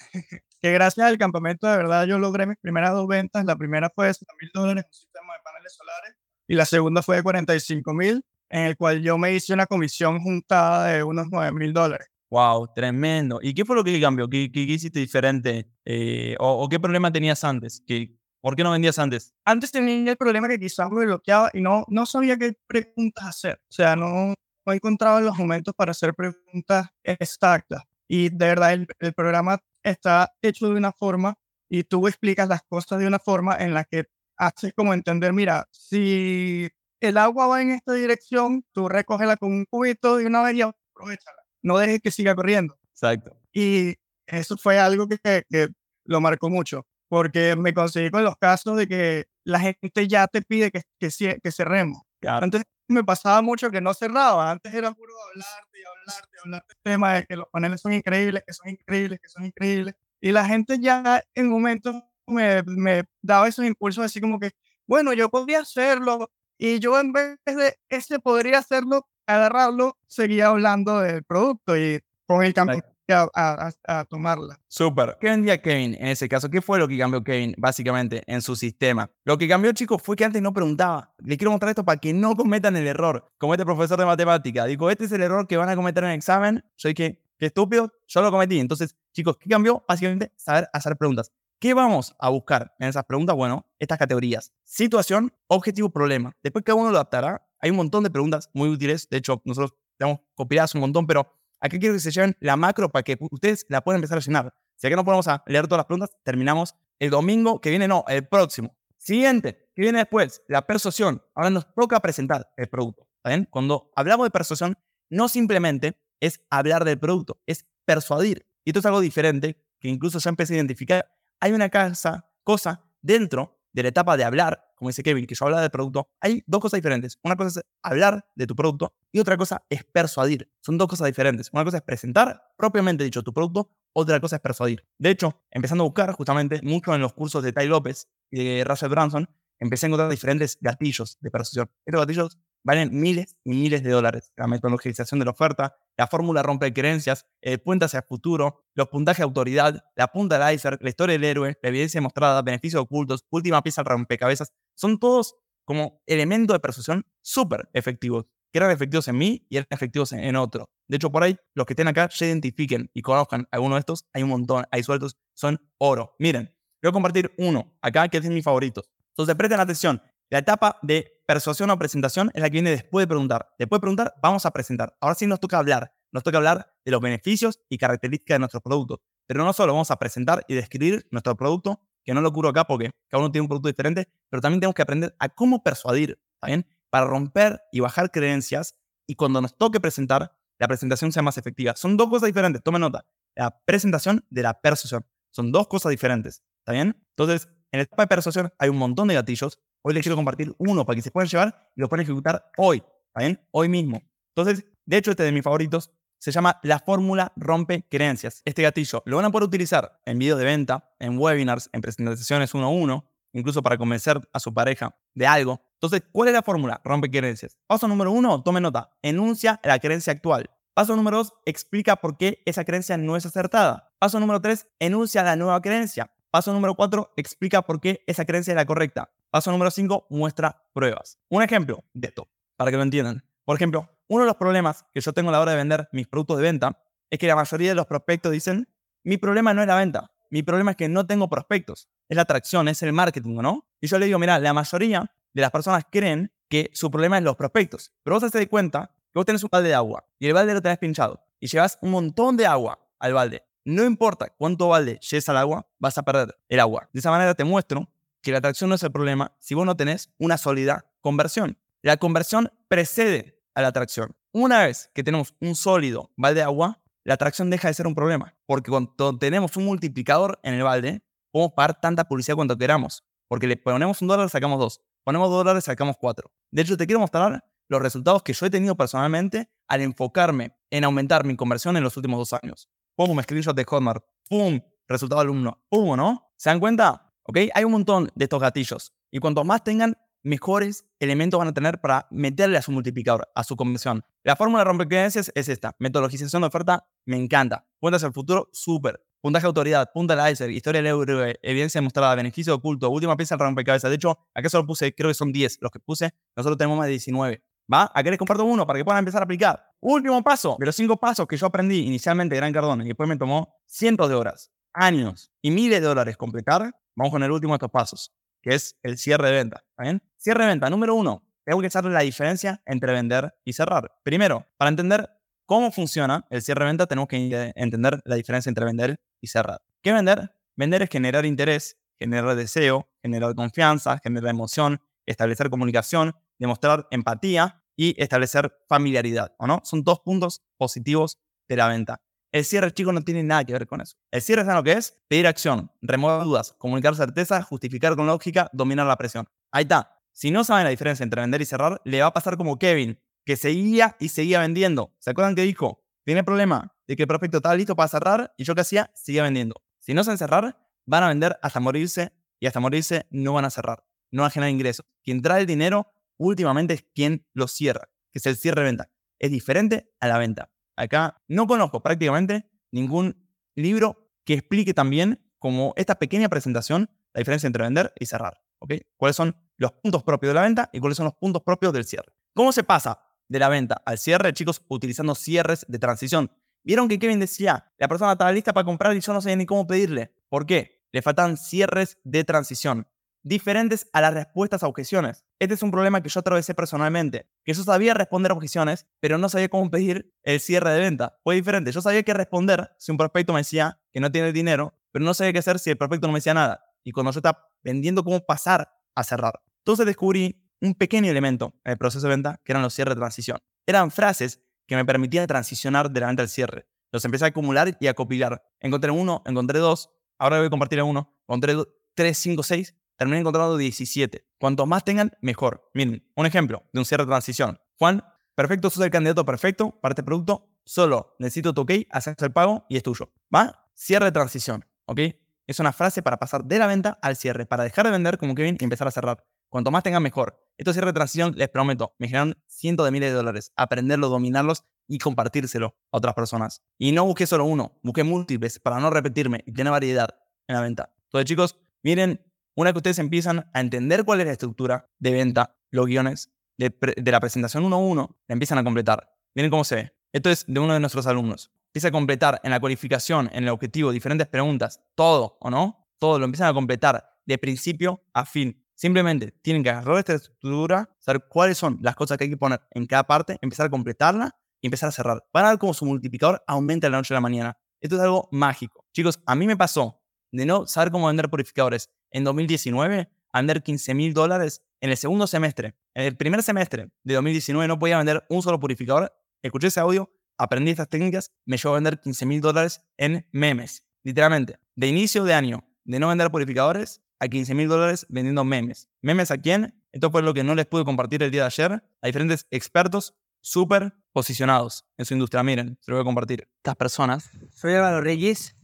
que 0.62 0.72
gracias 0.72 1.08
al 1.08 1.18
campamento 1.18 1.68
de 1.68 1.78
verdad 1.78 2.06
yo 2.06 2.20
logré 2.20 2.46
mis 2.46 2.58
primeras 2.58 2.92
dos 2.92 3.08
ventas. 3.08 3.46
La 3.46 3.56
primera 3.56 3.90
fue 3.94 4.08
de 4.08 4.14
60 4.14 4.34
mil 4.42 4.52
dólares 4.54 4.84
en 4.84 4.88
un 4.88 4.94
sistema 4.94 5.34
de 5.34 5.40
paneles 5.44 5.74
solares 5.74 6.16
y 6.48 6.56
la 6.56 6.66
segunda 6.66 7.02
fue 7.02 7.16
de 7.16 7.24
45 7.24 7.94
mil, 7.94 8.26
en 8.50 8.66
el 8.66 8.76
cual 8.76 9.02
yo 9.02 9.18
me 9.18 9.34
hice 9.34 9.54
una 9.54 9.66
comisión 9.66 10.20
juntada 10.20 10.88
de 10.88 11.04
unos 11.04 11.28
9 11.32 11.54
mil 11.54 11.72
dólares. 11.72 12.08
Wow, 12.30 12.74
tremendo. 12.76 13.40
¿Y 13.42 13.54
qué 13.54 13.64
fue 13.64 13.76
lo 13.76 13.84
que 13.84 14.00
cambió? 14.02 14.28
¿Qué, 14.28 14.52
qué, 14.52 14.60
hiciste 14.60 15.00
diferente? 15.00 15.70
Eh, 15.86 16.36
o, 16.40 16.64
o, 16.64 16.68
qué 16.68 16.78
problema 16.78 17.12
tenías 17.12 17.44
antes? 17.46 17.82
¿Qué, 17.88 18.16
¿Por 18.42 18.56
qué 18.56 18.64
no 18.64 18.72
vendías 18.72 19.00
antes? 19.00 19.34
Antes 19.46 19.72
tenía 19.72 20.12
el 20.12 20.18
problema 20.18 20.50
que 20.50 20.60
quizás 20.60 20.90
me 20.90 21.06
bloqueaba 21.06 21.52
y 21.54 21.62
no, 21.62 21.86
no 21.88 22.06
sabía 22.06 22.38
qué 22.38 22.54
preguntas 22.68 23.26
hacer. 23.26 23.62
O 23.70 23.72
sea, 23.72 23.96
no, 23.96 24.34
no 24.66 24.74
encontraba 24.74 25.22
los 25.22 25.38
momentos 25.38 25.74
para 25.76 25.92
hacer 25.92 26.14
preguntas 26.14 26.88
exactas. 27.04 27.84
Y 28.08 28.30
de 28.30 28.46
verdad 28.46 28.74
el, 28.74 28.88
el, 29.00 29.14
programa 29.14 29.60
está 29.84 30.34
hecho 30.42 30.68
de 30.68 30.76
una 30.76 30.92
forma 30.92 31.36
y 31.70 31.84
tú 31.84 32.08
explicas 32.08 32.48
las 32.48 32.62
cosas 32.64 33.00
de 33.00 33.08
una 33.08 33.20
forma 33.20 33.56
en 33.56 33.74
la 33.74 33.86
que 33.86 34.06
haces 34.38 34.74
como 34.74 34.94
entender, 34.94 35.34
mira, 35.34 35.68
si 35.72 36.70
el 37.00 37.18
agua 37.18 37.48
va 37.48 37.62
en 37.62 37.72
esta 37.72 37.94
dirección, 37.94 38.66
tú 38.72 38.90
recógela 38.90 39.38
con 39.38 39.52
un 39.52 39.66
cubito 39.66 40.20
y 40.20 40.26
una 40.26 40.44
vez 40.44 40.56
y 40.56 40.62
aprovechala. 40.62 41.44
No 41.62 41.78
dejes 41.78 42.02
que 42.02 42.12
siga 42.12 42.36
corriendo. 42.36 42.78
Exacto. 42.92 43.38
Y 43.54 43.96
eso 44.26 44.58
fue 44.58 44.80
algo 44.80 45.08
que, 45.08 45.18
que, 45.18 45.44
que 45.50 45.70
lo 46.06 46.22
marcó 46.22 46.50
mucho, 46.50 46.86
porque 47.08 47.56
me 47.56 47.74
conseguí 47.74 48.10
con 48.10 48.24
los 48.24 48.36
casos 48.38 48.78
de 48.78 48.88
que 48.88 49.26
la 49.44 49.60
gente 49.60 50.08
ya 50.08 50.28
te 50.28 50.42
pide 50.42 50.72
que, 50.72 50.82
que, 51.00 51.40
que 51.42 51.52
cerremos. 51.52 52.02
Claro. 52.20 52.46
Entonces 52.46 52.68
me 52.92 53.04
pasaba 53.04 53.42
mucho 53.42 53.72
que 53.72 53.82
no 53.82 53.94
cerraba. 53.94 54.52
Antes 54.52 54.74
era 54.74 54.92
puro 54.94 55.14
hablarte 55.30 55.80
y 55.80 55.84
hablarte, 55.86 56.38
hablarte 56.44 56.74
del 56.74 56.84
tema 56.84 57.14
de 57.16 57.26
que 57.26 57.36
los 57.36 57.48
paneles 57.50 57.82
son 57.82 57.94
increíbles, 57.94 58.44
que 58.46 58.54
son 58.54 58.70
increíbles, 58.70 59.20
que 59.22 59.30
son 59.30 59.46
increíbles. 59.46 59.96
Y 60.20 60.32
la 60.32 60.46
gente 60.46 60.80
ya 60.80 61.24
en 61.36 61.50
momentos 61.50 61.96
me, 62.28 62.64
me 62.64 63.04
daba 63.22 63.48
esos 63.48 63.66
impulsos 63.66 64.06
así 64.06 64.22
como 64.22 64.40
que, 64.40 64.52
bueno, 64.88 65.14
yo 65.14 65.30
podría 65.30 65.62
hacerlo. 65.62 66.32
Y 66.58 66.80
yo 66.80 67.00
en 67.00 67.12
vez 67.12 67.40
de 67.46 67.78
ese 67.90 68.20
podría 68.20 68.60
hacerlo, 68.60 69.08
agarrarlo, 69.26 69.98
seguía 70.08 70.48
hablando 70.48 71.00
del 71.00 71.24
producto 71.24 71.76
y 71.78 72.02
con 72.28 72.44
el 72.44 72.54
cambio 72.54 72.91
a, 73.14 74.06
tomarla. 74.10 74.60
Súper. 74.68 75.18
¿Qué 75.20 75.30
vendía 75.30 75.62
Kevin 75.62 75.96
en 75.96 76.08
ese 76.08 76.28
caso? 76.28 76.50
¿Qué 76.50 76.62
fue 76.62 76.80
lo 76.80 76.88
que 76.88 76.98
cambió 76.98 77.24
Kevin 77.24 77.54
básicamente 77.58 78.24
en 78.28 78.42
su 78.42 78.56
sistema? 78.56 79.10
Lo 79.24 79.38
que 79.38 79.48
cambió, 79.48 79.72
chicos, 79.74 80.02
fue 80.02 80.16
que 80.16 80.26
antes 80.26 80.42
no 80.42 80.54
preguntaba. 80.54 81.14
Les 81.20 81.38
quiero 81.38 81.52
mostrar 81.52 81.70
esto 81.70 81.86
para 81.86 82.00
que 82.00 82.14
no 82.14 82.36
cometan 82.36 82.76
el 82.76 82.88
error. 82.88 83.32
Como 83.38 83.54
este 83.54 83.66
profesor 83.66 84.00
de 84.00 84.06
matemática. 84.06 84.66
Digo, 84.66 84.90
este 84.90 85.06
es 85.06 85.12
el 85.12 85.22
error 85.22 85.48
que 85.48 85.58
van 85.58 85.70
a 85.70 85.76
cometer 85.76 86.04
en 86.04 86.12
el 86.12 86.16
examen. 86.18 86.64
Soy 86.76 86.94
que, 86.94 87.24
qué 87.38 87.48
estúpido, 87.48 87.92
yo 88.08 88.22
lo 88.22 88.32
cometí. 88.32 88.60
Entonces, 88.60 88.96
chicos, 89.14 89.38
¿qué 89.38 89.50
cambió? 89.50 89.84
Básicamente, 89.88 90.32
saber 90.36 90.70
hacer 90.74 90.98
preguntas. 90.98 91.32
¿Qué 91.62 91.76
vamos 91.76 92.16
a 92.18 92.30
buscar 92.30 92.74
en 92.80 92.88
esas 92.88 93.06
preguntas? 93.06 93.36
Bueno, 93.36 93.68
estas 93.78 94.00
categorías. 94.00 94.52
Situación, 94.64 95.32
objetivo, 95.46 95.92
problema. 95.92 96.36
Después 96.42 96.66
cada 96.66 96.76
uno 96.76 96.90
lo 96.90 96.96
adaptará. 96.96 97.48
Hay 97.60 97.70
un 97.70 97.78
montón 97.78 98.04
de 98.04 98.10
preguntas 98.10 98.50
muy 98.54 98.68
útiles. 98.70 99.08
De 99.08 99.18
hecho, 99.18 99.44
nosotros 99.46 99.76
tenemos 99.96 100.22
copiadas 100.34 100.74
un 100.74 100.82
montón, 100.82 101.06
pero 101.06 101.32
Aquí 101.62 101.80
quiero 101.80 101.94
que 101.94 102.00
se 102.00 102.12
lleven 102.12 102.36
la 102.40 102.58
macro 102.58 102.92
para 102.92 103.04
que 103.04 103.18
ustedes 103.20 103.66
la 103.70 103.82
puedan 103.82 104.00
empezar 104.00 104.18
a 104.18 104.22
llenar. 104.22 104.54
Si 104.76 104.88
aquí 104.88 104.96
no 104.96 105.06
podemos 105.06 105.28
leer 105.46 105.68
todas 105.68 105.80
las 105.80 105.86
preguntas, 105.86 106.10
terminamos 106.24 106.76
el 107.00 107.12
domingo 107.12 107.62
que 107.62 107.70
viene, 107.70 107.88
no, 107.88 108.04
el 108.08 108.28
próximo. 108.28 108.76
Siguiente, 108.98 109.70
que 109.76 109.82
viene 109.84 110.00
después, 110.00 110.42
la 110.48 110.66
persuasión. 110.66 111.22
Ahora 111.36 111.52
nos 111.52 111.72
toca 111.74 112.00
presentar 112.00 112.52
el 112.58 112.68
producto. 112.68 113.08
¿Está 113.24 113.46
Cuando 113.50 113.92
hablamos 113.96 114.26
de 114.26 114.32
persuasión, 114.32 114.76
no 115.10 115.28
simplemente 115.28 115.96
es 116.20 116.42
hablar 116.50 116.84
del 116.84 117.00
producto, 117.00 117.40
es 117.46 117.66
persuadir. 117.86 118.48
Y 118.64 118.72
esto 118.72 118.80
es 118.80 118.86
algo 118.86 119.00
diferente 119.00 119.56
que 119.80 119.88
incluso 119.88 120.20
ya 120.20 120.30
empecé 120.30 120.54
a 120.54 120.58
identificar. 120.58 121.12
Hay 121.40 121.52
una 121.52 121.70
casa, 121.70 122.28
cosa 122.44 122.84
dentro 123.02 123.61
de 123.74 123.84
la 123.84 123.90
etapa 123.90 124.18
de 124.18 124.24
hablar, 124.24 124.64
como 124.76 124.90
dice 124.90 125.04
Kevin, 125.04 125.26
que 125.26 125.36
yo 125.36 125.46
habla 125.46 125.62
del 125.62 125.70
producto, 125.70 126.10
hay 126.20 126.44
dos 126.48 126.62
cosas 126.62 126.78
diferentes. 126.78 127.20
Una 127.24 127.36
cosa 127.36 127.60
es 127.60 127.66
hablar 127.82 128.26
de 128.36 128.48
tu 128.48 128.56
producto 128.56 128.94
y 129.12 129.20
otra 129.20 129.38
cosa 129.38 129.64
es 129.70 129.84
persuadir. 129.84 130.52
Son 130.62 130.78
dos 130.78 130.88
cosas 130.88 131.08
diferentes. 131.08 131.50
Una 131.54 131.64
cosa 131.64 131.78
es 131.78 131.84
presentar 131.84 132.42
propiamente 132.58 133.04
dicho 133.04 133.24
tu 133.24 133.34
producto, 133.34 133.70
otra 133.94 134.20
cosa 134.20 134.38
es 134.38 134.42
persuadir. 134.42 134.86
De 134.98 135.10
hecho, 135.10 135.42
empezando 135.52 135.84
a 135.84 135.88
buscar 135.88 136.12
justamente 136.14 136.62
mucho 136.64 136.94
en 136.96 137.02
los 137.02 137.14
cursos 137.14 137.44
de 137.44 137.54
Ty 137.54 137.68
López 137.68 138.08
y 138.30 138.44
de 138.44 138.64
Russell 138.64 138.90
Branson, 138.90 139.30
empecé 139.62 139.86
a 139.86 139.88
encontrar 139.88 140.10
diferentes 140.10 140.58
gatillos 140.60 141.18
de 141.22 141.32
persuasión. 141.32 141.70
Estos 141.86 142.02
gatillos 142.02 142.40
valen 142.64 142.90
miles 143.00 143.38
y 143.44 143.52
miles 143.52 143.84
de 143.84 143.92
dólares. 143.92 144.34
La 144.36 144.48
metodologización 144.48 145.20
de 145.20 145.26
la 145.26 145.32
oferta, 145.32 145.76
la 145.98 146.08
fórmula 146.08 146.44
rompe 146.44 146.74
creencias, 146.74 147.26
el 147.42 147.60
puente 147.60 147.86
hacia 147.86 148.00
el 148.00 148.06
futuro, 148.06 148.66
los 148.74 148.90
puntajes 148.90 149.20
de 149.20 149.24
autoridad, 149.24 149.84
la 149.96 150.08
punta 150.08 150.38
del 150.38 150.56
iceberg, 150.56 150.80
la 150.82 150.90
historia 150.90 151.14
del 151.14 151.24
héroe, 151.24 151.58
la 151.62 151.70
evidencia 151.70 152.00
demostrada, 152.00 152.42
beneficios 152.42 152.82
ocultos, 152.82 153.26
última 153.30 153.62
pieza 153.62 153.82
al 153.82 153.86
rompecabezas. 153.86 154.52
Son 154.76 155.00
todos 155.00 155.36
como 155.64 156.02
elementos 156.06 156.56
de 156.56 156.60
persuasión 156.60 157.06
súper 157.22 157.70
efectivos, 157.74 158.26
que 158.52 158.58
eran 158.58 158.72
efectivos 158.72 159.08
en 159.08 159.18
mí 159.18 159.46
y 159.50 159.58
eran 159.58 159.68
efectivos 159.70 160.12
en, 160.12 160.36
otro. 160.36 160.70
De 160.88 160.98
hecho, 160.98 161.12
por 161.12 161.24
ahí, 161.24 161.38
los 161.54 161.66
que 161.66 161.74
estén 161.74 161.88
acá 161.88 162.10
ya 162.12 162.26
identifiquen 162.26 162.90
y 162.94 163.02
conozcan 163.02 163.48
alguno 163.52 163.76
de 163.76 163.80
estos, 163.80 164.06
hay 164.12 164.24
un 164.24 164.30
montón, 164.30 164.66
hay 164.72 164.84
sueltos, 164.84 165.18
son 165.34 165.62
oro. 165.78 166.16
Miren, 166.20 166.54
voy 166.82 166.90
a 166.90 166.92
compartir 166.92 167.32
uno 167.38 167.78
acá 167.82 168.08
que 168.10 168.18
es 168.18 168.24
de 168.24 168.30
mis 168.30 168.44
favoritos. 168.44 168.90
Entonces, 169.22 169.36
presten 169.36 169.60
atención. 169.60 170.02
La 170.30 170.40
etapa 170.40 170.80
de 170.82 171.22
persuasión 171.28 171.70
o 171.70 171.78
presentación 171.78 172.32
es 172.34 172.42
la 172.42 172.50
que 172.50 172.54
viene 172.54 172.72
después 172.72 173.04
de 173.04 173.08
preguntar. 173.08 173.54
Después 173.60 173.78
de 173.78 173.82
preguntar, 173.82 174.14
vamos 174.22 174.46
a 174.46 174.52
presentar. 174.52 174.96
Ahora 175.02 175.16
sí 175.16 175.28
nos 175.28 175.40
toca 175.40 175.58
hablar. 175.58 175.94
Nos 176.12 176.24
toca 176.24 176.38
hablar 176.38 176.74
de 176.84 176.92
los 176.92 177.02
beneficios 177.02 177.60
y 177.70 177.78
características 177.78 178.36
de 178.36 178.40
nuestro 178.40 178.62
producto. 178.62 179.02
Pero 179.28 179.44
no 179.44 179.54
solo 179.54 179.74
vamos 179.74 179.92
a 179.92 179.98
presentar 179.98 180.44
y 180.48 180.56
describir 180.56 181.08
nuestro 181.12 181.36
producto, 181.36 181.82
que 182.04 182.14
no 182.14 182.22
lo 182.22 182.34
curo 182.34 182.50
acá 182.50 182.66
porque 182.66 182.92
cada 183.10 183.22
uno 183.22 183.32
tiene 183.32 183.44
un 183.44 183.48
producto 183.48 183.68
diferente, 183.68 184.08
pero 184.30 184.42
también 184.42 184.60
tenemos 184.60 184.74
que 184.74 184.82
aprender 184.82 185.16
a 185.20 185.30
cómo 185.30 185.64
persuadir, 185.64 186.20
¿está 186.42 186.66
Para 186.90 187.06
romper 187.06 187.62
y 187.72 187.80
bajar 187.80 188.10
creencias 188.12 188.76
y 189.08 189.16
cuando 189.16 189.42
nos 189.42 189.58
toque 189.58 189.80
presentar, 189.80 190.36
la 190.60 190.68
presentación 190.68 191.12
sea 191.12 191.24
más 191.24 191.38
efectiva. 191.38 191.76
Son 191.76 191.98
dos 191.98 192.10
cosas 192.10 192.28
diferentes, 192.28 192.64
tomen 192.64 192.82
nota. 192.82 193.06
La 193.36 193.60
presentación 193.66 194.26
de 194.30 194.42
la 194.44 194.60
persuasión. 194.60 195.06
Son 195.32 195.52
dos 195.52 195.68
cosas 195.68 195.90
diferentes, 195.90 196.44
¿está 196.60 196.74
bien? 196.74 196.96
Entonces, 197.10 197.48
en 197.72 197.80
la 197.80 197.84
etapa 197.84 198.04
de 198.04 198.08
persuasión 198.08 198.54
hay 198.58 198.70
un 198.70 198.78
montón 198.78 199.08
de 199.08 199.16
gatillos 199.16 199.60
Hoy 199.84 199.96
les 199.96 200.04
quiero 200.04 200.16
compartir 200.16 200.54
uno 200.60 200.86
para 200.86 200.96
que 200.96 201.02
se 201.02 201.10
puedan 201.10 201.28
llevar 201.28 201.72
y 201.76 201.82
lo 201.82 201.90
puedan 201.90 202.04
ejecutar 202.04 202.52
hoy, 202.58 202.84
¿está 203.16 203.42
Hoy 203.50 203.68
mismo. 203.68 204.02
Entonces, 204.36 204.66
de 204.86 204.98
hecho, 204.98 205.12
este 205.12 205.24
de 205.24 205.32
mis 205.32 205.44
favoritos 205.44 205.92
se 206.20 206.32
llama 206.32 206.60
la 206.62 206.78
fórmula 206.78 207.34
rompe 207.36 207.84
creencias. 207.90 208.44
Este 208.46 208.62
gatillo 208.62 209.02
lo 209.06 209.16
van 209.16 209.26
a 209.26 209.32
poder 209.32 209.48
utilizar 209.48 210.00
en 210.06 210.20
videos 210.20 210.38
de 210.38 210.46
venta, 210.46 210.94
en 211.00 211.18
webinars, 211.18 211.70
en 211.74 211.82
presentaciones 211.82 212.54
uno 212.54 212.66
a 212.66 212.70
uno, 212.70 213.10
incluso 213.34 213.64
para 213.64 213.78
convencer 213.78 214.22
a 214.32 214.40
su 214.40 214.54
pareja 214.54 214.96
de 215.16 215.26
algo. 215.26 215.62
Entonces, 215.74 216.04
¿cuál 216.12 216.28
es 216.28 216.36
la 216.36 216.44
fórmula? 216.44 216.80
Rompe 216.84 217.10
creencias. 217.10 217.58
Paso 217.66 217.88
número 217.88 218.12
uno, 218.12 218.44
tome 218.44 218.62
nota. 218.62 218.96
Enuncia 219.02 219.60
la 219.64 219.80
creencia 219.80 220.14
actual. 220.14 220.52
Paso 220.76 220.96
número 220.96 221.18
dos, 221.18 221.34
explica 221.46 221.96
por 221.96 222.18
qué 222.18 222.44
esa 222.46 222.66
creencia 222.66 222.98
no 222.98 223.18
es 223.18 223.26
acertada. 223.26 223.92
Paso 223.98 224.20
número 224.20 224.40
tres, 224.42 224.68
enuncia 224.80 225.24
la 225.24 225.36
nueva 225.36 225.60
creencia. 225.60 226.12
Paso 226.32 226.54
número 226.54 226.76
cuatro, 226.76 227.12
explica 227.18 227.62
por 227.62 227.82
qué 227.82 228.06
esa 228.08 228.24
creencia 228.24 228.54
es 228.54 228.56
la 228.56 228.66
correcta. 228.66 229.12
Paso 229.32 229.52
número 229.52 229.70
cinco, 229.70 230.08
muestra 230.10 230.64
pruebas. 230.72 231.20
Un 231.28 231.44
ejemplo 231.44 231.84
de 231.94 232.08
esto, 232.08 232.30
para 232.56 232.72
que 232.72 232.78
lo 232.78 232.84
entiendan. 232.84 233.26
Por 233.44 233.58
ejemplo, 233.58 233.90
uno 234.08 234.24
de 234.24 234.28
los 234.28 234.38
problemas 234.38 234.86
que 234.94 235.02
yo 235.02 235.12
tengo 235.12 235.28
a 235.28 235.34
la 235.34 235.42
hora 235.42 235.52
de 235.52 235.58
vender 235.58 235.90
mis 235.92 236.08
productos 236.08 236.38
de 236.38 236.44
venta 236.44 236.82
es 237.10 237.20
que 237.20 237.28
la 237.28 237.36
mayoría 237.36 237.70
de 237.70 237.76
los 237.76 237.86
prospectos 237.86 238.32
dicen, 238.32 238.70
mi 239.04 239.18
problema 239.18 239.54
no 239.54 239.62
es 239.62 239.68
la 239.68 239.76
venta, 239.76 240.12
mi 240.30 240.42
problema 240.42 240.72
es 240.72 240.78
que 240.78 240.88
no 240.88 241.06
tengo 241.06 241.28
prospectos, 241.28 241.90
es 242.08 242.16
la 242.16 242.22
atracción, 242.22 242.70
es 242.70 242.82
el 242.82 242.94
marketing, 242.94 243.36
¿no? 243.42 243.68
Y 243.82 243.88
yo 243.88 244.00
le 244.00 244.06
digo, 244.06 244.18
mira, 244.18 244.40
la 244.40 244.54
mayoría 244.54 245.12
de 245.34 245.42
las 245.42 245.52
personas 245.52 245.84
creen 245.92 246.32
que 246.48 246.72
su 246.74 246.90
problema 246.90 247.18
es 247.18 247.26
los 247.26 247.36
prospectos, 247.36 247.94
pero 248.04 248.18
vos 248.18 248.32
te 248.32 248.40
das 248.40 248.48
cuenta 248.48 248.90
que 249.12 249.20
vos 249.20 249.26
tenés 249.26 249.44
un 249.44 249.50
balde 249.52 249.68
de 249.68 249.76
agua 249.76 250.06
y 250.18 250.28
el 250.28 250.34
balde 250.34 250.54
lo 250.54 250.62
tenés 250.62 250.78
pinchado 250.78 251.22
y 251.42 251.48
llevas 251.48 251.78
un 251.82 251.92
montón 251.92 252.38
de 252.38 252.46
agua 252.46 252.80
al 253.00 253.14
balde. 253.14 253.44
No 253.64 253.86
importa 253.86 254.34
cuánto 254.38 254.70
balde 254.70 255.00
lleves 255.00 255.30
al 255.30 255.38
agua, 255.38 255.68
vas 255.78 255.98
a 255.98 256.04
perder 256.04 256.36
el 256.50 256.60
agua. 256.60 256.90
De 256.94 257.00
esa 257.00 257.12
manera 257.12 257.36
te 257.36 257.44
muestro 257.44 257.90
que 258.22 258.32
la 258.32 258.40
atracción 258.40 258.70
no 258.70 258.76
es 258.76 258.84
el 258.84 258.92
problema 258.92 259.36
si 259.40 259.54
vos 259.54 259.66
no 259.66 259.76
tenés 259.76 260.10
una 260.18 260.38
sólida 260.38 260.86
conversión. 261.00 261.58
La 261.84 261.98
conversión 261.98 262.52
precede 262.68 263.40
a 263.54 263.62
la 263.62 263.68
atracción. 263.68 264.16
Una 264.32 264.64
vez 264.66 264.90
que 264.94 265.04
tenemos 265.04 265.36
un 265.40 265.56
sólido 265.56 266.12
balde 266.16 266.40
de 266.40 266.44
agua, 266.44 266.82
la 267.04 267.16
atracción 267.16 267.50
deja 267.50 267.68
de 267.68 267.74
ser 267.74 267.88
un 267.88 267.96
problema. 267.96 268.36
Porque 268.46 268.72
cuando 268.72 269.18
tenemos 269.18 269.56
un 269.58 269.66
multiplicador 269.66 270.40
en 270.44 270.56
el 270.56 270.64
balde, 270.64 271.04
podemos 271.32 271.54
pagar 271.54 271.80
tanta 271.80 272.06
publicidad 272.08 272.36
cuanto 272.36 272.58
queramos. 272.58 273.04
Porque 273.28 273.48
le 273.48 273.58
ponemos 273.58 274.02
un 274.02 274.08
dólar, 274.08 274.30
sacamos 274.30 274.60
dos. 274.60 274.82
Ponemos 275.04 275.30
dos 275.30 275.40
dólares, 275.40 275.64
sacamos 275.64 275.98
cuatro. 276.00 276.32
De 276.52 276.62
hecho, 276.62 276.78
te 276.78 276.86
quiero 276.86 277.00
mostrar 277.00 277.44
los 277.68 277.82
resultados 277.82 278.24
que 278.24 278.34
yo 278.34 278.46
he 278.46 278.50
tenido 278.50 278.76
personalmente 278.76 279.50
al 279.68 279.82
enfocarme 279.82 280.56
en 280.70 280.84
aumentar 280.84 281.26
mi 281.26 281.36
conversión 281.36 281.78
en 281.78 281.84
los 281.84 281.96
últimos 281.98 282.20
dos 282.20 282.40
años. 282.42 282.70
Pum, 282.96 283.22
screenshot 283.22 283.56
de 283.56 283.64
Hotmart. 283.64 284.04
Pum, 284.30 284.60
resultado 284.88 285.22
alumno. 285.22 285.64
Pum, 285.70 285.96
¿no? 285.96 286.32
¿Se 286.38 286.50
dan 286.50 286.60
cuenta? 286.60 287.14
¿Ok? 287.24 287.38
Hay 287.54 287.64
un 287.64 287.72
montón 287.72 288.12
de 288.16 288.26
estos 288.26 288.42
gatillos. 288.42 288.94
Y 289.12 289.20
cuanto 289.20 289.44
más 289.44 289.64
tengan, 289.64 289.96
mejores 290.24 290.86
elementos 291.00 291.38
van 291.38 291.48
a 291.48 291.54
tener 291.54 291.80
para 291.80 292.08
meterle 292.12 292.58
a 292.58 292.62
su 292.62 292.72
multiplicador, 292.72 293.30
a 293.34 293.44
su 293.44 293.56
conversión. 293.56 294.04
La 294.24 294.36
fórmula 294.36 294.60
de 294.60 294.66
rompecreencias 294.66 295.32
es 295.36 295.50
esta. 295.50 295.76
Metodologización 295.80 296.42
de 296.42 296.48
oferta, 296.48 296.88
me 297.06 297.18
encanta. 297.18 297.66
Cuentas 297.80 298.04
al 298.04 298.14
futuro, 298.14 298.50
súper. 298.52 299.04
Puntaje 299.22 299.44
de 299.44 299.48
autoridad, 299.48 299.92
punta 299.94 300.16
del 300.16 300.32
iceberg, 300.32 300.54
historia 300.54 300.82
del 300.82 300.88
euro, 300.88 301.26
evidencia 301.44 301.80
demostrada, 301.80 302.16
beneficio 302.16 302.56
oculto, 302.56 302.90
última 302.90 303.16
pieza 303.16 303.36
del 303.36 303.46
rompecabezas. 303.46 303.90
De 303.92 303.96
hecho, 303.96 304.18
acá 304.34 304.50
solo 304.50 304.66
puse, 304.66 304.96
creo 304.96 305.10
que 305.10 305.14
son 305.14 305.32
10 305.32 305.60
los 305.62 305.72
que 305.72 305.80
puse. 305.80 306.12
Nosotros 306.36 306.58
tenemos 306.58 306.78
más 306.78 306.88
de 306.88 306.92
19. 306.92 307.44
¿Va? 307.72 307.92
Acá 307.94 308.10
les 308.10 308.18
comparto 308.18 308.46
uno 308.46 308.66
para 308.66 308.78
que 308.78 308.86
puedan 308.86 309.00
empezar 309.00 309.22
a 309.22 309.26
aplicar. 309.26 309.64
Último 309.80 310.22
paso, 310.24 310.58
de 310.60 310.66
los 310.66 310.76
cinco 310.76 310.98
pasos 310.98 311.28
que 311.28 311.38
yo 311.38 311.48
aprendí 311.48 311.80
inicialmente 311.80 312.36
de 312.36 312.42
Gran 312.42 312.54
Cardone 312.54 312.84
y 312.84 312.88
después 312.88 313.08
me 313.10 313.18
tomó 313.18 313.56
cientos 313.66 314.10
de 314.10 314.16
horas, 314.16 314.52
años 314.74 315.32
y 315.42 315.52
miles 315.52 315.82
de 315.82 315.88
dólares 315.88 316.18
completar, 316.18 316.72
vamos 316.96 317.12
con 317.12 317.24
el 317.24 317.32
último 317.32 317.54
de 317.54 317.56
estos 317.56 317.72
pasos, 317.72 318.14
que 318.42 318.56
es 318.56 318.78
el 318.84 318.98
cierre 318.98 319.30
de 319.30 319.36
venta. 319.36 319.64
¿Está? 319.78 320.04
Cierre 320.18 320.44
de 320.44 320.50
venta, 320.50 320.70
número 320.70 320.96
uno, 320.96 321.24
tengo 321.44 321.62
que 321.62 321.70
saber 321.70 321.92
la 321.92 322.02
diferencia 322.02 322.62
entre 322.66 322.94
vender 322.94 323.34
y 323.44 323.54
cerrar. 323.54 323.92
Primero, 324.04 324.46
para 324.58 324.70
entender 324.70 325.10
cómo 325.46 325.72
funciona 325.72 326.26
el 326.30 326.42
cierre 326.42 326.66
de 326.66 326.72
venta, 326.72 326.86
tenemos 326.86 327.08
que 327.08 327.52
entender 327.56 328.02
la 328.06 328.16
diferencia 328.16 328.50
entre 328.50 328.66
vender 328.66 329.00
y 329.20 329.28
cerrar. 329.28 329.62
¿Qué 329.82 329.92
vender? 329.92 330.36
Vender 330.56 330.84
es 330.84 330.90
generar 330.90 331.26
interés, 331.26 331.78
generar 331.98 332.36
deseo, 332.36 332.90
generar 333.02 333.34
confianza, 333.36 334.00
generar 334.00 334.30
emoción, 334.30 334.80
establecer 335.06 335.50
comunicación, 335.50 336.14
demostrar 336.42 336.88
empatía 336.90 337.64
y 337.76 338.02
establecer 338.02 338.52
familiaridad, 338.68 339.34
¿o 339.38 339.46
no? 339.46 339.62
Son 339.64 339.84
dos 339.84 340.00
puntos 340.00 340.42
positivos 340.58 341.20
de 341.48 341.56
la 341.56 341.68
venta. 341.68 342.02
El 342.32 342.46
cierre, 342.46 342.72
chicos, 342.72 342.94
no 342.94 343.02
tiene 343.02 343.24
nada 343.24 343.44
que 343.44 343.54
ver 343.54 343.68
con 343.68 343.80
eso. 343.80 343.98
El 344.10 344.22
cierre 344.22 344.42
es 344.42 344.48
lo 344.48 344.64
que 344.64 344.72
es 344.72 344.98
pedir 345.08 345.28
acción, 345.28 345.72
remover 345.82 346.24
dudas, 346.24 346.56
comunicar 346.58 346.96
certeza, 346.96 347.44
justificar 347.44 347.96
con 347.96 348.08
lógica, 348.08 348.50
dominar 348.54 348.88
la 348.88 348.98
presión. 348.98 349.28
Ahí 349.52 349.64
está. 349.64 350.00
Si 350.14 350.32
no 350.32 350.44
saben 350.44 350.64
la 350.64 350.72
diferencia 350.72 351.04
entre 351.04 351.22
vender 351.22 351.42
y 351.42 351.46
cerrar, 351.46 351.80
le 351.84 352.02
va 352.02 352.08
a 352.08 352.14
pasar 352.14 352.38
como 352.38 352.58
Kevin, 352.58 353.00
que 353.24 353.36
seguía 353.36 353.96
y 354.00 354.10
seguía 354.10 354.40
vendiendo. 354.40 354.96
¿Se 355.00 355.12
acuerdan 355.12 355.36
que 355.36 355.44
dijo? 355.44 355.84
Tiene 356.04 356.24
problema 356.24 356.74
de 356.88 356.96
que 356.96 357.04
el 357.04 357.08
prospecto 357.08 357.38
estaba 357.38 357.56
listo 357.56 357.76
para 357.76 357.88
cerrar 357.88 358.34
y 358.36 358.46
yo 358.46 358.56
que 358.56 358.62
hacía, 358.62 358.92
seguía 358.96 359.24
vendiendo. 359.24 359.62
Si 359.80 359.94
no 359.94 360.04
saben 360.04 360.18
cerrar, 360.18 360.58
van 360.86 361.04
a 361.04 361.10
vender 361.10 361.38
hasta 361.42 361.60
morirse 361.60 362.12
y 362.40 362.48
hasta 362.48 362.60
morirse 362.60 363.06
no 363.12 363.34
van 363.34 363.46
a 363.46 363.52
cerrar. 363.52 363.84
No 364.10 364.24
van 364.24 364.30
a 364.30 364.32
generar 364.32 364.52
ingresos. 364.52 364.86
Quien 365.04 365.22
trae 365.22 365.42
el 365.42 365.48
dinero 365.48 365.94
últimamente 366.28 366.74
es 366.74 366.86
quien 366.94 367.26
lo 367.34 367.48
cierra, 367.48 367.90
que 368.12 368.20
es 368.20 368.26
el 368.26 368.36
cierre 368.36 368.62
de 368.62 368.66
venta. 368.66 368.92
Es 369.20 369.32
diferente 369.32 369.92
a 370.00 370.08
la 370.08 370.18
venta. 370.18 370.52
Acá 370.76 371.22
no 371.28 371.48
conozco 371.48 371.82
prácticamente 371.84 372.50
ningún 372.72 373.28
libro 373.56 374.12
que 374.24 374.34
explique 374.34 374.74
también 374.74 375.20
como 375.40 375.74
esta 375.76 375.96
pequeña 375.96 376.30
presentación 376.30 376.90
la 377.14 377.20
diferencia 377.20 377.48
entre 377.48 377.64
vender 377.64 377.94
y 378.00 378.06
cerrar. 378.06 378.42
¿ok? 378.60 378.74
¿Cuáles 378.96 379.16
son 379.16 379.36
los 379.58 379.72
puntos 379.74 380.04
propios 380.04 380.30
de 380.30 380.36
la 380.36 380.44
venta 380.44 380.70
y 380.72 380.80
cuáles 380.80 380.98
son 380.98 381.06
los 381.06 381.16
puntos 381.16 381.42
propios 381.44 381.74
del 381.74 381.86
cierre? 381.86 382.14
¿Cómo 382.34 382.52
se 382.52 382.64
pasa 382.64 383.02
de 383.28 383.40
la 383.40 383.50
venta 383.50 383.82
al 383.86 383.98
cierre, 383.98 384.34
chicos, 384.34 384.62
utilizando 384.68 385.16
cierres 385.16 385.66
de 385.68 385.80
transición? 385.80 386.32
Vieron 386.64 386.88
que 386.88 387.00
Kevin 387.00 387.20
decía, 387.20 387.72
la 387.78 387.88
persona 387.88 388.12
estaba 388.12 388.32
lista 388.32 388.54
para 388.54 388.66
comprar 388.66 388.96
y 388.96 389.02
yo 389.02 389.14
no 389.14 389.22
sabía 389.22 389.36
ni 389.36 389.46
cómo 389.46 389.66
pedirle. 389.66 390.14
¿Por 390.30 390.46
qué? 390.46 390.86
Le 390.92 391.02
faltan 391.02 391.38
cierres 391.38 391.98
de 392.04 392.24
transición 392.24 392.88
diferentes 393.24 393.90
a 393.94 394.02
las 394.02 394.14
respuestas 394.14 394.64
a 394.64 394.68
objeciones. 394.68 395.26
Este 395.40 395.54
es 395.54 395.64
un 395.64 395.72
problema 395.72 396.02
que 396.02 396.10
yo 396.10 396.20
atravesé 396.20 396.54
personalmente, 396.54 397.30
que 397.44 397.54
yo 397.54 397.64
sabía 397.64 397.94
responder 397.94 398.32
objeciones, 398.32 398.88
pero 399.00 399.18
no 399.18 399.30
sabía 399.30 399.50
cómo 399.50 399.70
pedir 399.72 400.14
el 400.24 400.40
cierre 400.40 400.72
de 400.72 400.80
venta. 400.80 401.18
Fue 401.24 401.36
diferente, 401.36 401.72
yo 401.72 401.82
sabía 401.82 402.04
qué 402.04 402.14
responder 402.14 402.72
si 402.78 402.92
un 402.92 402.98
prospecto 402.98 403.34
me 403.34 403.40
decía 403.40 403.80
que 403.92 404.00
no 404.00 404.12
tiene 404.12 404.32
dinero, 404.32 404.74
pero 404.92 405.06
no 405.06 405.14
sabía 405.14 405.34
qué 405.34 405.40
hacer 405.40 405.60
si 405.60 405.70
el 405.70 405.78
prospecto 405.78 406.08
no 406.08 406.14
me 406.14 406.18
decía 406.18 406.34
nada. 406.34 406.64
Y 406.84 406.92
cuando 406.92 407.12
yo 407.12 407.20
estaba 407.20 407.48
vendiendo, 407.64 408.04
cómo 408.04 408.20
pasar 408.26 408.70
a 408.96 409.04
cerrar. 409.04 409.42
Entonces 409.60 409.86
descubrí 409.86 410.44
un 410.60 410.76
pequeño 410.76 411.10
elemento 411.10 411.54
en 411.64 411.74
el 411.74 411.78
proceso 411.78 412.08
de 412.08 412.10
venta, 412.10 412.40
que 412.44 412.52
eran 412.52 412.62
los 412.62 412.74
cierres 412.74 412.96
de 412.96 413.00
transición. 413.00 413.38
Eran 413.66 413.92
frases 413.92 414.42
que 414.68 414.76
me 414.76 414.86
permitían 414.86 415.28
transicionar 415.28 415.92
de 415.92 416.00
la 416.00 416.08
venta 416.08 416.24
al 416.24 416.30
cierre. 416.30 416.68
Los 416.92 417.06
empecé 417.06 417.26
a 417.26 417.28
acumular 417.30 417.78
y 417.80 417.88
a 417.88 417.94
compilar. 417.94 418.44
Encontré 418.60 418.92
uno, 418.92 419.24
encontré 419.26 419.60
dos, 419.60 419.92
ahora 420.18 420.38
voy 420.38 420.48
a 420.48 420.50
compartir 420.50 420.80
a 420.80 420.84
uno, 420.84 421.16
encontré 421.28 421.56
3, 421.96 422.18
5, 422.18 422.44
6 422.44 422.76
terminan 423.02 423.22
encontrando 423.22 423.58
17. 423.58 424.28
Cuantos 424.38 424.68
más 424.68 424.84
tengan, 424.84 425.12
mejor. 425.22 425.68
Miren, 425.74 426.08
un 426.16 426.28
ejemplo 426.28 426.70
de 426.72 426.82
un 426.82 426.86
cierre 426.86 427.04
de 427.04 427.10
transición. 427.10 427.60
Juan, 427.80 428.04
perfecto, 428.36 428.70
sos 428.70 428.84
el 428.84 428.92
candidato 428.92 429.26
perfecto 429.26 429.72
para 429.82 429.94
este 429.94 430.04
producto. 430.04 430.52
Solo 430.66 431.16
necesito 431.18 431.52
tu 431.52 431.62
OK, 431.62 431.72
haces 431.90 432.16
el 432.20 432.32
pago 432.32 432.64
y 432.70 432.78
es 432.78 432.84
tuyo. 432.84 433.12
¿Va? 433.34 433.68
Cierre 433.74 434.06
de 434.06 434.12
transición, 434.12 434.64
¿ok? 434.86 435.00
Es 435.48 435.60
una 435.60 435.74
frase 435.74 436.04
para 436.04 436.18
pasar 436.18 436.44
de 436.44 436.60
la 436.60 436.68
venta 436.68 437.00
al 437.02 437.16
cierre, 437.16 437.48
para 437.48 437.64
dejar 437.64 437.86
de 437.86 437.92
vender 437.92 438.20
como 438.20 438.36
Kevin 438.36 438.58
y 438.60 438.64
empezar 438.64 438.88
a 438.88 438.92
cerrar. 438.92 439.26
Cuanto 439.50 439.72
más 439.72 439.82
tengan, 439.82 440.04
mejor. 440.04 440.40
Estos 440.60 440.76
cierres 440.76 440.90
de 440.90 440.94
transición, 440.94 441.34
les 441.36 441.50
prometo, 441.50 441.96
me 441.98 442.08
generan 442.08 442.38
cientos 442.46 442.86
de 442.86 442.92
miles 442.92 443.10
de 443.10 443.16
dólares. 443.16 443.52
Aprenderlo, 443.56 444.10
dominarlos 444.10 444.64
y 444.88 445.00
compartírselo 445.00 445.76
a 445.92 445.98
otras 445.98 446.14
personas. 446.14 446.62
Y 446.78 446.92
no 446.92 447.04
busqué 447.06 447.26
solo 447.26 447.46
uno, 447.46 447.80
busqué 447.82 448.04
múltiples 448.04 448.60
para 448.60 448.80
no 448.80 448.92
repetirme 448.92 449.44
y 449.48 449.54
tener 449.54 449.72
variedad 449.72 450.10
en 450.48 450.56
la 450.56 450.62
venta. 450.62 450.94
Entonces, 451.06 451.26
chicos, 451.26 451.58
miren 451.82 452.22
una 452.56 452.72
que 452.72 452.78
ustedes 452.78 453.00
empiezan 453.00 453.50
a 453.54 453.60
entender 453.60 454.04
cuál 454.04 454.22
es 454.22 454.28
la 454.28 454.34
estructura 454.34 454.90
de 455.00 455.12
venta, 455.12 455.56
los 455.70 455.86
guiones 455.86 456.32
de, 456.58 457.12
la 457.12 457.20
presentación 457.20 457.66
1 457.66 457.76
a 457.76 457.80
1, 457.80 458.18
la 458.28 458.34
empiezan 458.34 458.58
a 458.58 458.64
completar. 458.64 459.10
Miren 459.36 459.50
cómo 459.50 459.64
se 459.64 459.76
ve. 459.76 459.94
Esto 460.12 460.30
es 460.30 460.46
de 460.48 460.60
uno 460.60 460.74
de 460.74 460.80
nuestros 460.80 461.08
alumnos. 461.08 461.52
Empieza 461.68 461.88
a 461.88 461.92
completar 461.92 462.42
en 462.44 462.52
la 462.52 462.60
cualificación, 462.60 463.30
en 463.32 463.44
el 463.44 463.50
objetivo, 463.50 463.92
diferentes 463.92 464.28
preguntas, 464.28 464.82
todo, 464.96 465.38
¿o 465.40 465.50
no? 465.50 465.88
Todo 465.98 466.20
lo 466.20 466.26
empiezan 466.26 466.50
a 466.50 466.54
completar 466.54 467.18
de 467.26 467.38
principio 467.38 468.04
a 468.14 468.26
fin. 468.26 468.66
Simplemente 468.76 469.32
tienen 469.42 469.64
que 469.64 469.70
agarrar 469.70 470.00
esta 470.00 470.14
estructura, 470.14 470.90
saber 471.00 471.26
cuáles 471.30 471.58
son 471.58 471.80
las 471.82 471.96
cosas 471.96 472.18
que 472.18 472.26
hay 472.26 472.30
que 472.30 472.38
poner 472.38 472.60
en 472.72 472.86
cada 472.88 473.04
parte, 473.04 473.38
empezar 473.42 473.68
a 473.68 473.70
completarla 473.70 474.36
y 474.60 474.68
empezar 474.68 474.90
a 474.90 474.92
cerrar. 474.92 475.24
Para 475.32 475.50
ver 475.50 475.60
cómo 475.60 475.74
su 475.74 475.86
multiplicador 475.86 476.44
aumenta 476.46 476.88
de 476.88 476.92
la 476.92 476.98
noche 476.98 477.14
a 477.14 477.16
la 477.16 477.22
mañana. 477.22 477.58
Esto 477.80 477.96
es 477.96 478.02
algo 478.02 478.28
mágico. 478.32 478.86
Chicos, 478.94 479.22
a 479.26 479.36
mí 479.36 479.48
me 479.48 479.56
pasó 479.56 480.02
de 480.32 480.46
no 480.46 480.68
saber 480.68 480.92
cómo 480.92 481.08
vender 481.08 481.30
purificadores 481.30 481.90
en 482.12 482.24
2019 482.24 483.10
a 483.32 483.40
vender 483.40 483.64
15 483.64 483.94
mil 483.94 484.14
dólares 484.14 484.62
en 484.82 484.90
el 484.90 484.98
segundo 484.98 485.28
semestre. 485.28 485.76
En 485.94 486.06
el 486.06 486.16
primer 486.16 486.44
semestre 486.44 486.90
de 487.04 487.14
2019 487.14 487.68
no 487.68 487.80
podía 487.80 487.98
vender 487.98 488.26
un 488.30 488.42
solo 488.42 488.60
purificador. 488.60 489.14
Escuché 489.42 489.68
ese 489.68 489.80
audio, 489.80 490.12
aprendí 490.38 490.72
estas 490.72 490.90
técnicas, 490.90 491.32
me 491.46 491.58
llevó 491.58 491.76
a 491.76 491.78
vender 491.78 492.00
15 492.00 492.26
mil 492.26 492.42
dólares 492.42 492.82
en 492.98 493.26
memes. 493.32 493.84
Literalmente, 494.04 494.60
de 494.76 494.88
inicio 494.88 495.24
de 495.24 495.34
año, 495.34 495.64
de 495.84 496.00
no 496.00 496.10
vender 496.10 496.32
purificadores 496.32 497.02
a 497.20 497.28
15 497.28 497.54
mil 497.54 497.68
dólares 497.68 498.06
vendiendo 498.10 498.44
memes. 498.44 498.90
¿Memes 499.02 499.32
a 499.32 499.38
quién? 499.38 499.76
Esto 499.92 500.10
fue 500.10 500.22
lo 500.22 500.34
que 500.34 500.44
no 500.44 500.56
les 500.56 500.66
pude 500.66 500.86
compartir 500.86 501.22
el 501.24 501.32
día 501.32 501.42
de 501.42 501.48
ayer 501.48 501.84
a 502.02 502.08
diferentes 502.08 502.48
expertos 502.50 503.16
súper 503.42 503.94
posicionados 504.14 504.86
en 504.98 505.06
su 505.06 505.14
industria. 505.14 505.44
Miren, 505.44 505.78
se 505.82 505.92
lo 505.92 505.98
voy 505.98 506.02
a 506.02 506.06
compartir. 506.06 506.48
Estas 506.58 506.76
personas. 506.76 507.30
Soy 507.54 507.74
Álvaro 507.74 508.02
Reyes 508.02 508.56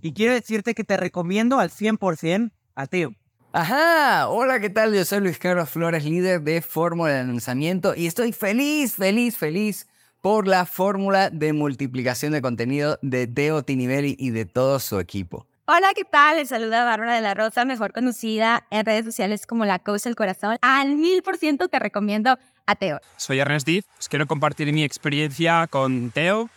y 0.00 0.12
quiero 0.12 0.34
decirte 0.34 0.74
que 0.74 0.84
te 0.84 0.96
recomiendo 0.96 1.58
al 1.58 1.70
100% 1.70 2.52
a 2.74 2.86
Teo. 2.86 3.14
Ajá, 3.52 4.28
hola, 4.28 4.58
¿qué 4.58 4.68
tal? 4.68 4.94
Yo 4.94 5.04
soy 5.04 5.20
Luis 5.20 5.38
Carlos 5.38 5.70
Flores, 5.70 6.04
líder 6.04 6.42
de 6.42 6.60
Fórmula 6.60 7.12
de 7.12 7.24
Lanzamiento 7.24 7.94
y 7.94 8.06
estoy 8.06 8.32
feliz, 8.32 8.96
feliz, 8.96 9.36
feliz 9.36 9.86
por 10.20 10.48
la 10.48 10.66
fórmula 10.66 11.30
de 11.30 11.52
multiplicación 11.52 12.32
de 12.32 12.42
contenido 12.42 12.98
de 13.02 13.26
Teo 13.26 13.62
Tinivelli 13.62 14.16
y 14.18 14.30
de 14.30 14.44
todo 14.44 14.80
su 14.80 14.98
equipo. 14.98 15.46
Hola, 15.66 15.92
¿qué 15.94 16.04
tal? 16.04 16.36
Les 16.38 16.48
saluda 16.48 16.84
Bárbara 16.84 17.14
de 17.14 17.20
la 17.20 17.34
Rosa, 17.34 17.64
mejor 17.64 17.92
conocida 17.92 18.66
en 18.70 18.84
redes 18.84 19.04
sociales 19.04 19.46
como 19.46 19.64
la 19.64 19.78
Coach 19.78 20.02
del 20.02 20.16
Corazón. 20.16 20.58
Al 20.60 20.96
mil 20.96 21.22
por 21.22 21.36
ciento 21.36 21.68
te 21.68 21.78
recomiendo 21.78 22.36
a 22.66 22.74
Teo. 22.74 23.00
Soy 23.16 23.38
Ernest 23.38 23.66
Diz, 23.66 23.84
os 23.98 24.08
quiero 24.08 24.26
compartir 24.26 24.72
mi 24.72 24.82
experiencia 24.82 25.66
con 25.68 26.10
Teo. 26.10 26.50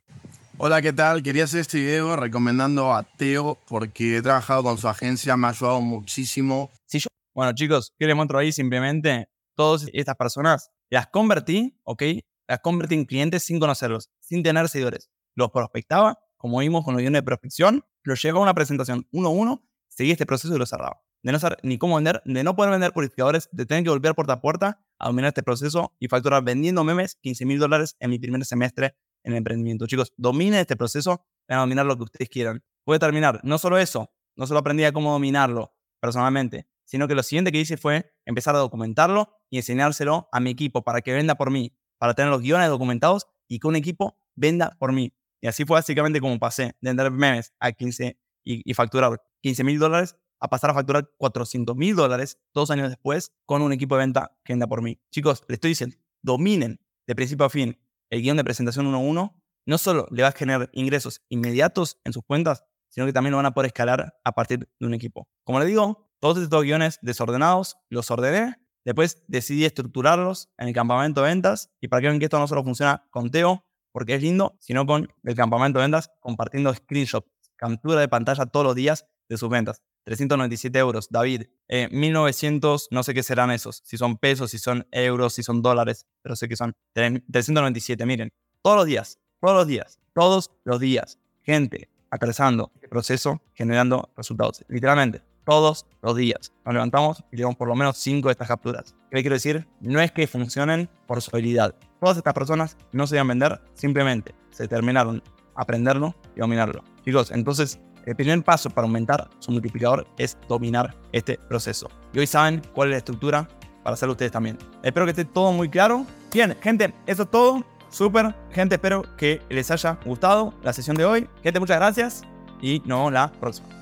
Hola, 0.60 0.82
¿qué 0.82 0.92
tal? 0.92 1.22
Quería 1.22 1.44
hacer 1.44 1.60
este 1.60 1.78
video 1.78 2.16
recomendando 2.16 2.92
a 2.92 3.04
Teo 3.04 3.60
porque 3.68 4.18
he 4.18 4.22
trabajado 4.24 4.64
con 4.64 4.80
su 4.80 4.88
agencia, 4.88 5.38
me 5.38 5.46
ha 5.46 5.52
ayudado 5.52 5.82
muchísimo. 5.82 6.72
Si 6.88 6.98
yo, 6.98 7.10
bueno 7.36 7.54
chicos, 7.54 7.94
¿qué 8.00 8.08
les 8.08 8.16
muestro 8.16 8.40
ahí? 8.40 8.52
Simplemente 8.52 9.30
todas 9.56 9.88
estas 9.94 10.16
personas 10.16 10.72
las 10.90 11.10
convertí, 11.10 11.80
¿ok? 11.84 12.02
Las 12.48 12.62
convertí 12.62 12.96
en 12.96 13.06
clientes 13.06 13.44
sin 13.44 13.60
conocerlos, 13.60 14.10
sin 14.20 14.42
tener 14.42 14.68
seguidores. 14.68 15.12
Los 15.36 15.52
prospectaba, 15.52 16.18
como 16.38 16.58
vimos 16.58 16.84
con 16.84 16.96
los 16.96 17.02
guiones 17.02 17.20
de 17.20 17.24
prospección, 17.24 17.86
los 18.02 18.20
llevaba 18.20 18.40
a 18.40 18.44
una 18.44 18.56
presentación 18.56 19.08
uno 19.12 19.28
a 19.28 19.32
uno, 19.32 19.64
seguí 19.90 20.10
este 20.10 20.26
proceso 20.26 20.56
y 20.56 20.58
lo 20.58 20.66
cerraba. 20.66 21.04
De 21.22 21.32
no 21.32 21.38
saber 21.38 21.60
ni 21.62 21.78
cómo 21.78 21.98
vender, 21.98 22.24
de 22.26 22.44
no 22.44 22.56
poder 22.56 22.72
vender 22.72 22.94
purificadores, 22.94 23.48
de 23.52 23.68
tener 23.68 23.84
que 23.84 23.92
volver 23.92 24.16
puerta 24.16 24.34
a 24.34 24.42
puerta 24.42 24.84
a 24.98 25.06
dominar 25.06 25.28
este 25.28 25.44
proceso 25.44 25.94
y 26.00 26.08
facturar 26.08 26.44
vendiendo 26.44 26.84
memes 26.84 27.16
15 27.22 27.46
mil 27.46 27.60
dólares 27.60 27.96
en 28.00 28.10
mi 28.10 28.18
primer 28.18 28.44
semestre 28.44 28.96
en 29.28 29.34
el 29.34 29.38
emprendimiento. 29.40 29.86
Chicos, 29.86 30.14
dominen 30.18 30.62
este 30.62 30.76
proceso, 30.76 31.26
van 31.48 31.60
a 31.60 31.62
dominar 31.62 31.86
lo 31.86 31.98
que 31.98 32.04
ustedes 32.04 32.30
quieran. 32.30 32.64
Puede 32.86 33.00
terminar, 33.00 33.42
no 33.44 33.58
solo 33.58 33.78
eso, 33.78 34.10
no 34.36 34.48
solo 34.48 34.62
aprendí 34.62 34.86
a 34.86 34.94
cómo 34.94 35.12
dominarlo 35.12 35.74
personalmente, 36.00 36.68
sino 36.86 37.08
que 37.08 37.16
lo 37.16 37.24
siguiente 37.24 37.52
que 37.52 37.60
hice 37.60 37.76
fue 37.76 38.14
empezar 38.26 38.56
a 38.56 38.60
documentarlo 38.60 39.30
y 39.50 39.58
enseñárselo 39.58 40.30
a 40.32 40.40
mi 40.40 40.52
equipo 40.52 40.84
para 40.84 41.02
que 41.02 41.12
venda 41.12 41.36
por 41.36 41.52
mí, 41.52 41.76
para 41.98 42.14
tener 42.14 42.32
los 42.32 42.42
guiones 42.42 42.70
documentados 42.70 43.28
y 43.50 43.60
que 43.60 43.68
un 43.68 43.76
equipo 43.76 44.18
venda 44.36 44.78
por 44.80 44.94
mí. 44.94 45.14
Y 45.42 45.48
así 45.48 45.66
fue 45.66 45.76
básicamente 45.76 46.22
como 46.22 46.40
pasé 46.40 46.78
de 46.80 46.90
vender 46.90 47.12
memes 47.12 47.54
a 47.60 47.74
15 47.74 48.18
y, 48.46 48.70
y 48.70 48.74
facturar 48.74 49.22
15 49.42 49.64
mil 49.66 49.78
dólares 49.78 50.16
a 50.40 50.48
pasar 50.48 50.70
a 50.70 50.74
facturar 50.74 51.10
400 51.18 51.76
mil 51.76 51.96
dólares 51.96 52.40
dos 52.54 52.72
años 52.72 52.90
después 52.90 53.34
con 53.46 53.62
un 53.62 53.74
equipo 53.74 53.96
de 53.96 54.00
venta 54.00 54.38
que 54.46 54.54
venda 54.54 54.68
por 54.68 54.82
mí. 54.82 55.00
Chicos, 55.12 55.44
les 55.48 55.56
estoy 55.56 55.72
diciendo, 55.72 55.98
dominen 56.22 56.80
de 57.06 57.16
principio 57.16 57.46
a 57.46 57.50
fin 57.50 57.78
el 58.10 58.22
guion 58.22 58.38
de 58.38 58.44
presentación 58.44 58.92
1-1, 58.92 59.34
no 59.66 59.78
solo 59.78 60.08
le 60.12 60.24
va 60.24 60.30
a 60.30 60.32
generar 60.32 60.70
ingresos 60.74 61.22
inmediatos 61.30 62.00
en 62.06 62.14
sus 62.14 62.24
cuentas, 62.24 62.64
sino 62.90 63.06
que 63.06 63.14
también 63.14 63.32
lo 63.32 63.38
van 63.38 63.46
a 63.46 63.54
poder 63.54 63.68
escalar 63.68 64.16
a 64.24 64.32
partir 64.32 64.70
de 64.80 64.88
un 64.88 64.94
equipo. 64.94 65.28
Como 65.44 65.60
les 65.60 65.68
digo, 65.68 66.10
todos 66.20 66.38
estos 66.40 66.64
guiones 66.64 67.00
desordenados 67.02 67.78
los 67.90 68.10
ordené, 68.10 68.56
después 68.86 69.24
decidí 69.28 69.66
estructurarlos 69.66 70.50
en 70.58 70.70
el 70.70 70.74
campamento 70.74 71.22
de 71.22 71.28
ventas 71.28 71.70
y 71.82 71.90
para 71.90 72.02
que 72.02 72.08
vean 72.08 72.20
que 72.20 72.26
esto 72.26 72.40
no 72.40 72.48
solo 72.48 72.64
funciona 72.64 73.06
con 73.12 73.30
Teo, 73.30 73.66
porque 73.92 74.16
es 74.16 74.22
lindo, 74.22 74.58
sino 74.60 74.86
con 74.86 75.10
el 75.24 75.36
campamento 75.36 75.80
de 75.80 75.86
ventas 75.86 76.12
compartiendo 76.20 76.74
screenshots, 76.74 77.30
captura 77.56 78.00
de 78.00 78.08
pantalla 78.08 78.46
todos 78.46 78.66
los 78.66 78.76
días 78.76 79.06
de 79.28 79.38
sus 79.38 79.50
ventas. 79.50 79.82
397 80.08 80.80
euros. 80.80 81.10
David, 81.10 81.48
1900, 81.68 82.84
eh, 82.84 82.88
no 82.92 83.04
sé 83.04 83.14
qué 83.14 83.24
serán 83.24 83.52
esos. 83.52 83.82
Si 83.84 83.98
son 83.98 84.16
pesos, 84.16 84.52
si 84.52 84.58
son 84.58 84.88
euros, 84.90 85.34
si 85.34 85.44
son 85.44 85.62
dólares, 85.62 86.06
pero 86.22 86.34
sé 86.38 86.48
que 86.48 86.56
son 86.56 86.74
397. 86.94 88.06
Miren, 88.06 88.32
todos 88.62 88.78
los 88.78 88.86
días, 88.86 89.20
todos 89.42 89.58
los 89.58 89.68
días, 89.68 90.00
todos 90.14 90.52
los 90.64 90.80
días, 90.80 91.20
gente 91.44 91.90
atravesando 92.10 92.72
el 92.82 92.88
proceso, 92.88 93.42
generando 93.54 94.10
resultados. 94.16 94.64
Literalmente, 94.70 95.22
todos 95.44 95.86
los 96.02 96.16
días. 96.16 96.54
Nos 96.64 96.74
levantamos 96.74 97.22
y 97.30 97.36
llevamos 97.36 97.58
por 97.58 97.68
lo 97.68 97.76
menos 97.76 97.98
5 97.98 98.30
de 98.30 98.32
estas 98.32 98.48
capturas. 98.48 98.96
¿Qué 99.12 99.20
quiero 99.20 99.34
decir? 99.34 99.68
No 99.82 100.00
es 100.00 100.14
que 100.14 100.26
funcionen 100.26 100.90
por 101.06 101.22
su 101.22 101.36
habilidad. 101.36 101.76
Todas 102.00 102.16
estas 102.16 102.34
personas 102.34 102.78
no 102.94 103.08
se 103.08 103.16
iban 103.16 103.28
a 103.28 103.32
vender, 103.32 103.62
simplemente 103.74 104.34
se 104.52 104.70
terminaron 104.70 105.22
aprenderlo 105.54 106.16
y 106.34 106.40
dominarlo. 106.40 106.82
Chicos, 107.04 107.32
entonces 107.32 107.82
el 108.08 108.16
primer 108.16 108.42
paso 108.42 108.70
para 108.70 108.88
aumentar 108.88 109.30
su 109.40 109.52
multiplicador 109.52 110.08
es 110.18 110.38
dominar 110.48 110.96
este 111.12 111.38
proceso. 111.50 111.90
Y 112.14 112.20
hoy 112.20 112.28
saben 112.28 112.62
cuál 112.74 112.88
es 112.88 112.92
la 112.94 112.98
estructura 113.00 113.48
para 113.84 113.96
hacerlo 113.96 114.14
ustedes 114.14 114.32
también. 114.32 114.58
Espero 114.82 115.06
que 115.06 115.12
esté 115.12 115.26
todo 115.26 115.52
muy 115.52 115.70
claro. 115.70 116.06
Bien, 116.34 116.56
gente, 116.62 116.94
eso 117.06 117.24
es 117.24 117.30
todo. 117.30 117.66
Súper. 117.90 118.34
Gente, 118.52 118.76
espero 118.76 119.04
que 119.18 119.42
les 119.50 119.70
haya 119.72 120.00
gustado 120.06 120.54
la 120.64 120.72
sesión 120.72 120.96
de 120.96 121.06
hoy. 121.06 121.30
Gente, 121.44 121.60
muchas 121.60 121.78
gracias 121.78 122.24
y 122.62 122.80
nos 122.86 123.00
vemos 123.00 123.14
la 123.14 123.32
próxima. 123.32 123.77